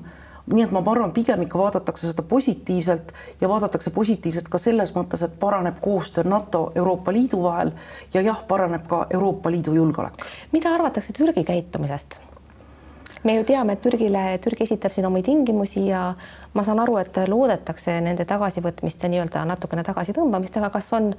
nii 0.51 0.65
et 0.65 0.71
ma 0.71 0.83
arvan, 0.85 1.13
pigem 1.15 1.45
ikka 1.45 1.59
vaadatakse 1.59 2.11
seda 2.11 2.23
positiivselt 2.27 3.13
ja 3.41 3.49
vaadatakse 3.49 3.93
positiivselt 3.95 4.49
ka 4.51 4.59
selles 4.61 4.93
mõttes, 4.95 5.23
et 5.25 5.37
paraneb 5.39 5.79
koostöö 5.81 6.23
NATO, 6.23 6.71
Euroopa 6.75 7.13
Liidu 7.13 7.43
vahel 7.43 7.71
ja 8.13 8.21
jah, 8.21 8.43
paraneb 8.47 8.87
ka 8.87 9.05
Euroopa 9.09 9.51
Liidu 9.51 9.73
julgeolek. 9.75 10.25
mida 10.51 10.73
arvatakse 10.73 11.13
Türgi 11.13 11.43
käitumisest? 11.43 12.19
me 13.23 13.35
ju 13.35 13.43
teame, 13.43 13.73
et 13.73 13.81
Türgile, 13.81 14.39
Türgi 14.41 14.63
esitab 14.63 14.91
siin 14.91 15.05
omi 15.05 15.23
tingimusi 15.23 15.85
ja 15.87 16.13
ma 16.53 16.63
saan 16.63 16.79
aru, 16.79 16.97
et 16.97 17.17
loodetakse 17.27 17.99
nende 18.01 18.25
tagasivõtmist 18.25 19.03
ja 19.03 19.09
nii-öelda 19.13 19.45
natukene 19.45 19.83
tagasitõmbamist, 19.85 20.57
aga 20.57 20.71
kas 20.73 20.93
on, 20.97 21.13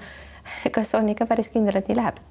kas 0.73 0.95
on 0.99 1.09
ikka 1.15 1.27
päris 1.31 1.53
kindel, 1.53 1.79
et 1.79 1.91
nii 1.91 2.01
läheb? 2.01 2.23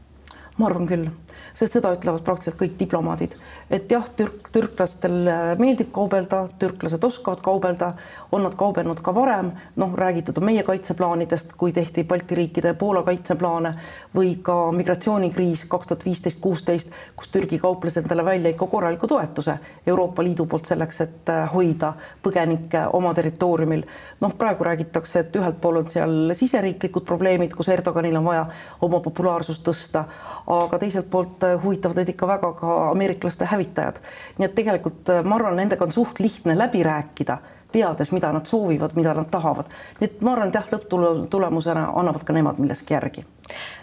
Ma 0.57 0.69
arvan 0.69 0.87
küll. 0.89 1.09
Sest 1.57 1.75
seda 1.75 1.89
ütlevad 1.91 2.23
praktiliselt 2.23 2.59
kõik 2.61 2.77
diplomaadid, 2.79 3.33
et 3.75 3.91
jah, 3.91 4.05
türk, 4.15 4.47
türklastel 4.55 5.17
meeldib 5.59 5.89
kaubelda, 5.91 6.45
türklased 6.61 7.03
oskavad 7.03 7.41
kaubelda, 7.43 7.89
on 8.31 8.45
nad 8.45 8.55
kaubelnud 8.55 9.01
ka 9.03 9.11
varem, 9.15 9.51
noh, 9.75 9.91
räägitud 9.97 10.37
on 10.39 10.45
meie 10.47 10.63
kaitseplaanidest, 10.63 11.53
kui 11.59 11.73
tehti 11.75 12.05
Balti 12.07 12.35
riikide 12.35 12.71
ja 12.71 12.77
Poola 12.79 13.03
kaitseplaane 13.03 13.73
või 14.15 14.37
ka 14.43 14.55
migratsioonikriis 14.75 15.65
kaks 15.71 15.91
tuhat 15.91 16.05
viisteist, 16.05 16.39
kuusteist, 16.41 16.95
kus 17.19 17.31
Türgi 17.33 17.59
kauples 17.59 17.99
endale 17.99 18.25
välja 18.25 18.53
ikka 18.53 18.67
korraliku 18.71 19.07
toetuse 19.11 19.57
Euroopa 19.87 20.23
Liidu 20.23 20.45
poolt 20.45 20.71
selleks, 20.71 21.01
et 21.03 21.33
äh, 21.33 21.43
hoida 21.51 21.93
põgenikke 22.23 22.85
oma 22.93 23.13
territooriumil. 23.13 23.83
noh, 24.21 24.37
praegu 24.37 24.63
räägitakse, 24.63 25.19
et 25.19 25.35
ühelt 25.35 25.59
pool 25.61 25.81
on 25.81 25.89
seal 25.89 26.33
siseriiklikud 26.37 27.03
probleemid, 27.05 27.55
kus 27.57 27.69
Erdoganil 27.69 28.15
on 28.15 28.25
vaja 28.25 28.45
oma 28.81 28.99
populaarsust 28.99 29.67
tõsta, 29.67 30.05
aga 30.47 30.79
teiselt 30.79 31.09
poolt 31.09 31.43
äh, 31.43 31.57
huvitavad 31.63 32.01
neid 32.01 32.11
ikka 32.13 32.27
väga 32.27 32.53
ka 32.59 32.77
ameeriklaste 32.91 33.45
hävitajad. 33.45 34.01
nii 34.37 34.45
et 34.45 34.55
tegelikult 34.55 35.09
äh, 35.09 35.23
ma 35.23 35.35
arvan, 35.35 35.55
nendega 35.55 35.85
on 35.85 35.91
suht 35.91 36.19
lihtne 36.19 36.57
läbi 36.57 36.83
rääkida, 36.83 37.37
teades, 37.71 38.11
mida 38.11 38.31
nad 38.31 38.45
soovivad, 38.45 38.95
mida 38.95 39.13
nad 39.13 39.29
tahavad. 39.31 39.69
nii 39.99 40.09
et 40.09 40.21
ma 40.21 40.33
arvan, 40.33 40.49
et 40.49 40.59
jah, 40.59 40.67
lõpptulemusena 40.71 41.91
annavad 41.95 42.23
ka 42.23 42.33
nemad 42.33 42.59
milleski 42.59 42.93
järgi. 42.93 43.25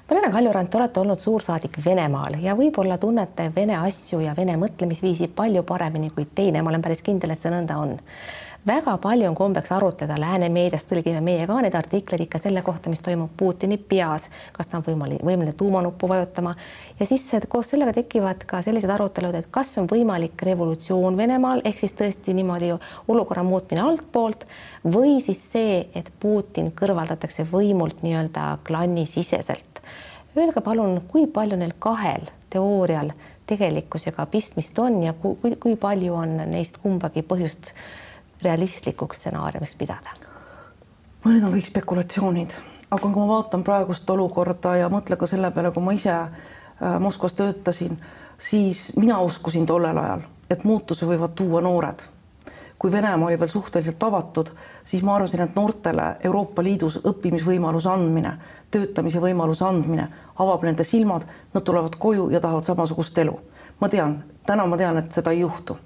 Marina 0.08 0.30
Kaljurand, 0.32 0.70
te 0.70 0.78
olete 0.78 1.00
olnud 1.00 1.20
suursaadik 1.20 1.78
Venemaal 1.84 2.38
ja 2.40 2.54
võib-olla 2.56 2.98
tunnete 2.98 3.50
Vene 3.56 3.76
asju 3.76 4.20
ja 4.24 4.34
Vene 4.36 4.56
mõtlemisviisi 4.56 5.28
palju 5.28 5.62
paremini 5.68 6.10
kui 6.10 6.24
teine, 6.34 6.62
ma 6.62 6.72
olen 6.72 6.82
päris 6.82 7.02
kindel, 7.04 7.34
et 7.34 7.40
see 7.40 7.52
nõnda 7.52 7.76
on 7.76 7.98
väga 8.66 8.96
palju 8.98 9.28
on 9.28 9.34
kombeks 9.34 9.72
arutleda 9.72 10.16
lääne 10.20 10.48
meedias, 10.52 10.84
tõlgime 10.88 11.20
meie 11.24 11.46
ka 11.46 11.56
neid 11.62 11.74
artikleid 11.78 12.24
ikka 12.24 12.40
selle 12.42 12.62
kohta, 12.66 12.90
mis 12.90 13.00
toimub 13.04 13.30
Putini 13.36 13.78
peas, 13.78 14.28
kas 14.52 14.68
ta 14.68 14.78
on 14.80 14.84
võimalik, 14.86 15.22
võimeline 15.24 15.54
tuumanuppu 15.56 16.08
vajutama 16.08 16.54
ja 16.98 17.06
siis 17.06 17.28
koos 17.48 17.70
sellega 17.72 17.94
tekivad 17.96 18.44
ka 18.48 18.62
sellised 18.64 18.90
arutelud, 18.90 19.34
et 19.38 19.48
kas 19.50 19.70
on 19.78 19.88
võimalik 19.90 20.42
revolutsioon 20.50 21.16
Venemaal 21.16 21.62
ehk 21.68 21.80
siis 21.80 21.94
tõesti 21.98 22.34
niimoodi 22.36 22.72
olukorra 23.08 23.44
muutmine 23.46 23.84
altpoolt 23.84 24.44
või 24.84 25.18
siis 25.24 25.42
see, 25.52 25.80
et 25.94 26.10
Putin 26.20 26.72
kõrvaldatakse 26.76 27.46
võimult 27.48 28.02
nii-öelda 28.02 28.58
klannisiseselt. 28.66 29.82
Öelge 30.38 30.60
palun, 30.62 31.00
kui 31.08 31.26
palju 31.26 31.56
neil 31.58 31.72
kahel 31.78 32.28
teoorial 32.50 33.10
tegelikkusega 33.48 34.26
pistmist 34.26 34.78
on 34.78 35.00
ja 35.02 35.14
kui, 35.16 35.56
kui 35.60 35.76
palju 35.80 36.14
on 36.14 36.36
neist 36.50 36.78
kumbagi 36.82 37.24
põhjust 37.26 37.72
realistlikuks 38.42 39.18
stsenaariumiks 39.18 39.76
pidada? 39.76 40.10
no 41.24 41.32
need 41.32 41.44
on 41.44 41.52
kõik 41.52 41.68
spekulatsioonid, 41.68 42.54
aga 42.90 43.00
kui 43.02 43.14
ma 43.16 43.26
vaatan 43.28 43.64
praegust 43.66 44.10
olukorda 44.10 44.76
ja 44.78 44.90
mõtlen 44.92 45.18
ka 45.18 45.26
selle 45.26 45.50
peale, 45.52 45.72
kui 45.74 45.82
ma 45.84 45.94
ise 45.96 46.14
äh, 46.14 46.30
Moskvas 47.02 47.34
töötasin, 47.38 47.98
siis 48.38 48.92
mina 48.96 49.18
uskusin 49.20 49.66
tollel 49.66 49.98
ajal, 49.98 50.22
et 50.50 50.64
muutuse 50.64 51.06
võivad 51.06 51.34
tuua 51.36 51.60
noored. 51.64 52.06
kui 52.78 52.92
Venemaa 52.92 53.26
oli 53.26 53.38
veel 53.40 53.50
suhteliselt 53.50 54.02
avatud, 54.02 54.52
siis 54.84 55.02
ma 55.02 55.16
arvasin, 55.16 55.40
et 55.40 55.56
noortele 55.56 56.16
Euroopa 56.24 56.62
Liidus 56.62 57.00
õppimisvõimaluse 57.04 57.90
andmine, 57.90 58.36
töötamise 58.70 59.18
võimaluse 59.18 59.64
andmine 59.66 60.08
avab 60.38 60.62
nende 60.62 60.84
silmad, 60.84 61.26
nad 61.54 61.66
tulevad 61.66 61.98
koju 61.98 62.30
ja 62.30 62.40
tahavad 62.40 62.64
samasugust 62.64 63.18
elu. 63.18 63.40
ma 63.80 63.88
tean, 63.88 64.22
täna 64.46 64.66
ma 64.66 64.76
tean, 64.76 64.96
et 64.98 65.12
seda 65.12 65.30
ei 65.30 65.40
juhtu 65.40 65.76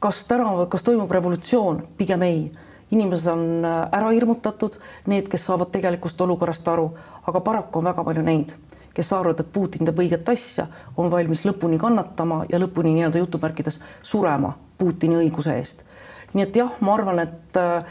kas 0.00 0.24
täna, 0.24 0.66
kas 0.68 0.84
toimub 0.84 1.10
revolutsioon? 1.10 1.84
pigem 1.96 2.22
ei. 2.22 2.50
inimesed 2.90 3.30
on 3.30 3.64
äh, 3.64 3.84
ära 3.94 4.08
hirmutatud, 4.10 4.80
need, 5.06 5.28
kes 5.30 5.44
saavad 5.46 5.70
tegelikust 5.70 6.20
olukorrast 6.20 6.66
aru, 6.68 6.88
aga 7.30 7.40
paraku 7.40 7.78
on 7.78 7.86
väga 7.86 8.04
palju 8.04 8.24
neid, 8.26 8.56
kes 8.96 9.12
arvavad, 9.14 9.44
et 9.44 9.52
Putin 9.52 9.86
teeb 9.86 10.00
õiget 10.02 10.32
asja, 10.32 10.66
on 10.98 11.10
valmis 11.12 11.44
lõpuni 11.46 11.78
kannatama 11.78 12.40
ja 12.50 12.58
lõpuni 12.58 12.96
nii-öelda 12.96 13.22
jutumärkides 13.22 13.78
surema 14.02 14.56
Putini 14.78 15.20
õiguse 15.20 15.54
eest. 15.54 15.84
nii 16.34 16.48
et 16.48 16.56
jah, 16.56 16.74
ma 16.80 16.96
arvan, 16.96 17.22
et 17.22 17.60
äh, 17.60 17.86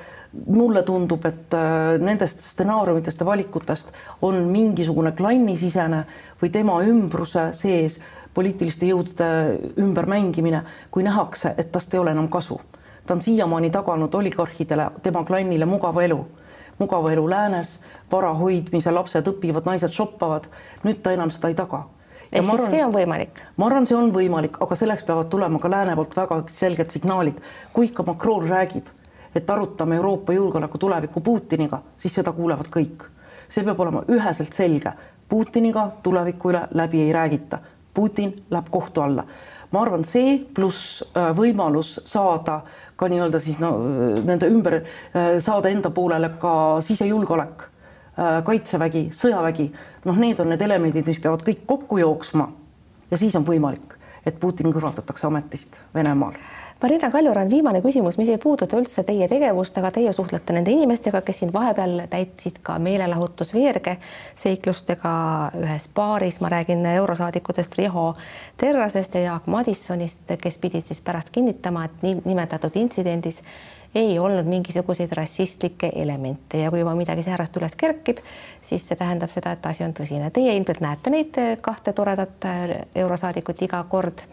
mulle 0.48 0.84
tundub, 0.84 1.26
et 1.26 1.56
äh, 1.56 1.96
nendest 2.02 2.44
stsenaariumitest 2.44 3.24
ja 3.24 3.26
valikutest 3.26 3.94
on 4.22 4.44
mingisugune 4.52 5.16
klannisisene 5.16 6.04
või 6.42 6.52
tema 6.52 6.82
ümbruse 6.84 7.50
sees 7.54 8.02
poliitiliste 8.34 8.86
jõudude 8.90 9.28
ümbermängimine, 9.80 10.64
kui 10.92 11.04
nähakse, 11.04 11.54
et 11.58 11.72
tast 11.72 11.94
ei 11.94 12.00
ole 12.00 12.12
enam 12.12 12.30
kasu. 12.30 12.62
ta 13.06 13.14
on 13.14 13.22
siiamaani 13.22 13.70
taganud 13.70 14.14
oligarhidele, 14.14 14.90
tema 15.02 15.24
klannile 15.26 15.66
mugava 15.66 16.04
elu, 16.04 16.28
mugava 16.80 17.12
elu 17.12 17.30
läänes, 17.30 17.80
vara 18.12 18.34
hoidmise, 18.34 18.92
lapsed 18.92 19.28
õpivad, 19.28 19.66
naised 19.66 19.92
shoppavad. 19.92 20.50
nüüd 20.84 21.02
ta 21.04 21.12
enam 21.12 21.32
seda 21.32 21.48
ei 21.48 21.56
taga. 21.56 21.84
ehk 22.32 22.44
siis 22.44 22.54
arvan, 22.54 22.72
see 22.72 22.86
on 22.86 22.94
võimalik? 22.94 23.42
ma 23.58 23.66
arvan, 23.66 23.86
see 23.86 23.98
on 23.98 24.12
võimalik, 24.14 24.62
aga 24.62 24.76
selleks 24.76 25.04
peavad 25.04 25.30
tulema 25.30 25.60
ka 25.60 25.70
lääne 25.70 25.96
poolt 25.96 26.16
väga 26.16 26.44
selged 26.48 26.92
signaalid. 26.92 27.42
kui 27.74 27.86
ikka 27.86 28.04
Macron 28.04 28.50
räägib, 28.50 28.86
et 29.36 29.50
arutame 29.50 29.96
Euroopa 29.96 30.34
julgeoleku 30.34 30.78
tulevikku 30.78 31.22
Putiniga, 31.22 31.82
siis 31.98 32.16
seda 32.16 32.32
kuulevad 32.32 32.70
kõik. 32.70 33.10
see 33.50 33.64
peab 33.64 33.80
olema 33.80 34.04
üheselt 34.08 34.54
selge. 34.54 34.94
Putiniga 35.30 35.92
tuleviku 36.04 36.50
üle 36.50 36.68
läbi 36.72 37.02
ei 37.02 37.14
räägita 37.14 37.60
Putin 38.00 38.32
läheb 38.50 38.70
kohtu 38.72 39.04
alla. 39.04 39.26
ma 39.72 39.82
arvan, 39.84 40.06
see 40.08 40.38
pluss 40.56 41.04
äh, 41.14 41.30
võimalus 41.38 42.00
saada 42.10 42.62
ka 42.98 43.08
nii-öelda 43.12 43.40
siis 43.40 43.60
no 43.62 43.76
nende 44.26 44.48
ümber 44.50 44.80
äh, 44.80 45.36
saada 45.44 45.70
enda 45.70 45.92
poolele 45.94 46.32
ka 46.42 46.54
sisejulgeolek, 46.82 47.68
äh, 48.18 48.40
kaitsevägi, 48.48 49.10
sõjavägi, 49.16 49.68
noh, 50.08 50.18
need 50.18 50.42
on 50.42 50.50
need 50.50 50.64
elemendid, 50.66 51.06
mis 51.08 51.22
peavad 51.22 51.46
kõik 51.46 51.68
kokku 51.70 52.00
jooksma. 52.02 52.50
ja 53.12 53.18
siis 53.18 53.36
on 53.36 53.46
võimalik, 53.46 53.98
et 54.26 54.40
Putin 54.40 54.74
kõrvaldatakse 54.74 55.28
ametist 55.28 55.84
Venemaal 55.94 56.40
Marina 56.82 57.10
Kaljurand, 57.12 57.52
viimane 57.52 57.82
küsimus, 57.84 58.16
mis 58.16 58.30
ei 58.32 58.38
puuduta 58.40 58.78
üldse 58.80 59.04
teie 59.04 59.26
tegevust, 59.28 59.76
aga 59.82 59.90
teie 59.98 60.14
suhtlete 60.16 60.54
nende 60.56 60.72
inimestega, 60.72 61.20
kes 61.28 61.42
siin 61.42 61.50
vahepeal 61.52 62.06
täitsid 62.08 62.62
ka 62.64 62.78
meelelahutusveerge 62.80 63.98
seiklustega 64.40 65.12
ühes 65.60 65.90
baaris, 65.96 66.38
ma 66.40 66.48
räägin 66.54 66.86
eurosaadikutest 66.94 67.76
Riho 67.82 68.14
Terrasest 68.64 69.18
ja 69.20 69.26
Jaak 69.26 69.50
Madissonist, 69.52 70.32
kes 70.40 70.58
pidid 70.64 70.88
siis 70.88 71.04
pärast 71.04 71.34
kinnitama, 71.36 71.84
et 71.90 72.00
nii 72.06 72.22
nimetatud 72.24 72.80
intsidendis 72.80 73.42
ei 73.96 74.16
olnud 74.20 74.48
mingisuguseid 74.48 75.12
rassistlikke 75.18 75.92
elemente. 76.00 76.62
Ja 76.64 76.72
kui 76.72 76.80
juba 76.80 76.94
midagi 76.96 77.26
säärast 77.28 77.60
üles 77.60 77.76
kerkib, 77.76 78.24
siis 78.62 78.88
see 78.88 78.96
tähendab 78.96 79.34
seda, 79.34 79.52
et 79.58 79.66
asi 79.66 79.84
on 79.84 79.98
tõsine. 79.98 80.32
Teie 80.32 80.56
ilmselt 80.56 80.80
näete 80.86 81.12
neid 81.12 81.44
kahte 81.66 81.92
toredat 81.98 82.48
eurosaadikut 82.96 83.68
iga 83.68 83.84
kord 83.90 84.24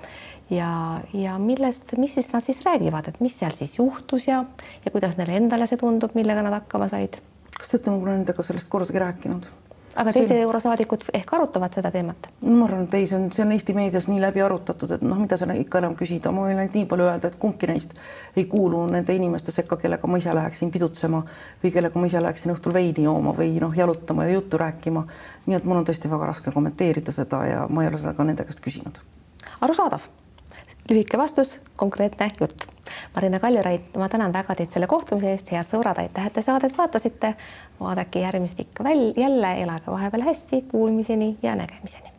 ja, 0.51 1.01
ja 1.13 1.39
millest, 1.39 1.97
mis 1.99 2.15
siis 2.15 2.33
nad 2.33 2.45
siis 2.47 2.63
räägivad, 2.65 3.09
et 3.09 3.21
mis 3.21 3.39
seal 3.39 3.55
siis 3.57 3.79
juhtus 3.79 4.29
ja, 4.29 4.45
ja 4.85 4.91
kuidas 4.95 5.17
neile 5.19 5.41
endale 5.41 5.67
see 5.67 5.81
tundub, 5.81 6.15
millega 6.15 6.45
nad 6.47 6.61
hakkama 6.61 6.89
said? 6.93 7.21
kas 7.57 7.71
te 7.71 7.79
olete 7.79 7.95
nagu 7.95 8.11
nendega 8.11 8.43
sellest 8.45 8.69
kordagi 8.71 9.01
rääkinud? 9.01 9.47
aga 9.97 10.13
teised 10.13 10.31
see... 10.35 10.43
eurosaadikud 10.45 11.07
ehk 11.17 11.33
arutavad 11.35 11.75
seda 11.75 11.91
teemat? 11.91 12.29
ma 12.45 12.67
arvan, 12.67 12.85
et 12.87 12.95
ei, 12.99 13.07
see 13.09 13.17
on, 13.19 13.31
see 13.35 13.43
on 13.43 13.55
Eesti 13.57 13.75
meedias 13.77 14.09
nii 14.11 14.21
läbi 14.23 14.43
arutatud, 14.45 14.93
et 14.97 15.07
noh, 15.07 15.19
mida 15.19 15.39
sa 15.41 15.49
ikka 15.57 15.81
enam 15.83 15.97
küsida, 15.99 16.33
ma 16.35 16.45
võin 16.47 16.61
ainult 16.61 16.77
nii 16.79 16.89
palju 16.91 17.09
öelda, 17.09 17.31
et 17.33 17.39
kumbki 17.43 17.71
neist 17.71 17.97
ei 18.37 18.45
kuulu 18.51 18.85
nende 18.93 19.17
inimeste 19.17 19.55
sekka, 19.57 19.81
kellega 19.81 20.11
ma 20.11 20.21
ise 20.21 20.35
läheksin 20.37 20.71
pidutsema 20.75 21.23
või 21.65 21.73
kellega 21.75 22.03
ma 22.03 22.13
ise 22.13 22.23
läheksin 22.23 22.55
õhtul 22.55 22.77
veini 22.77 23.09
jooma 23.09 23.35
või 23.37 23.57
noh, 23.63 23.75
jalutama 23.77 24.29
ja 24.29 24.37
juttu 24.37 24.61
rääkima. 24.63 25.07
nii 25.47 25.59
et 25.59 25.65
mul 25.65 25.81
on 25.81 25.89
tõesti 25.89 26.13
väga 26.13 26.31
raske 26.31 26.55
kommenteerida 26.55 27.15
seda 27.17 27.43
ja 27.49 27.67
ma 27.71 27.83
ei 27.83 27.91
ole 27.91 27.99
seda 28.03 28.15
ka 28.15 28.29
nende 28.29 28.47
käest 28.47 28.63
küsinud. 28.63 29.03
arusaadav 29.61 30.07
lühike 30.91 31.19
vastus, 31.19 31.61
konkreetne 31.77 32.31
jutt. 32.41 32.67
Marina 33.15 33.41
Kaljuraid, 33.43 33.95
ma 33.99 34.09
tänan 34.09 34.33
väga 34.33 34.55
teid 34.55 34.73
selle 34.73 34.87
kohtumise 34.87 35.33
eest, 35.35 35.51
head 35.53 35.67
sõbrad, 35.67 35.99
aitäh, 35.99 36.27
et 36.27 36.37
te 36.39 36.43
saadet 36.43 36.79
vaatasite. 36.79 37.35
vaadake 37.81 38.23
järgmist 38.23 38.61
ikka 38.61 38.85
veel 38.85 39.13
jälle, 39.17 39.55
elage 39.63 39.91
vahepeal 39.91 40.23
hästi, 40.23 40.63
kuulmiseni 40.71 41.37
ja 41.43 41.57
nägemiseni. 41.57 42.16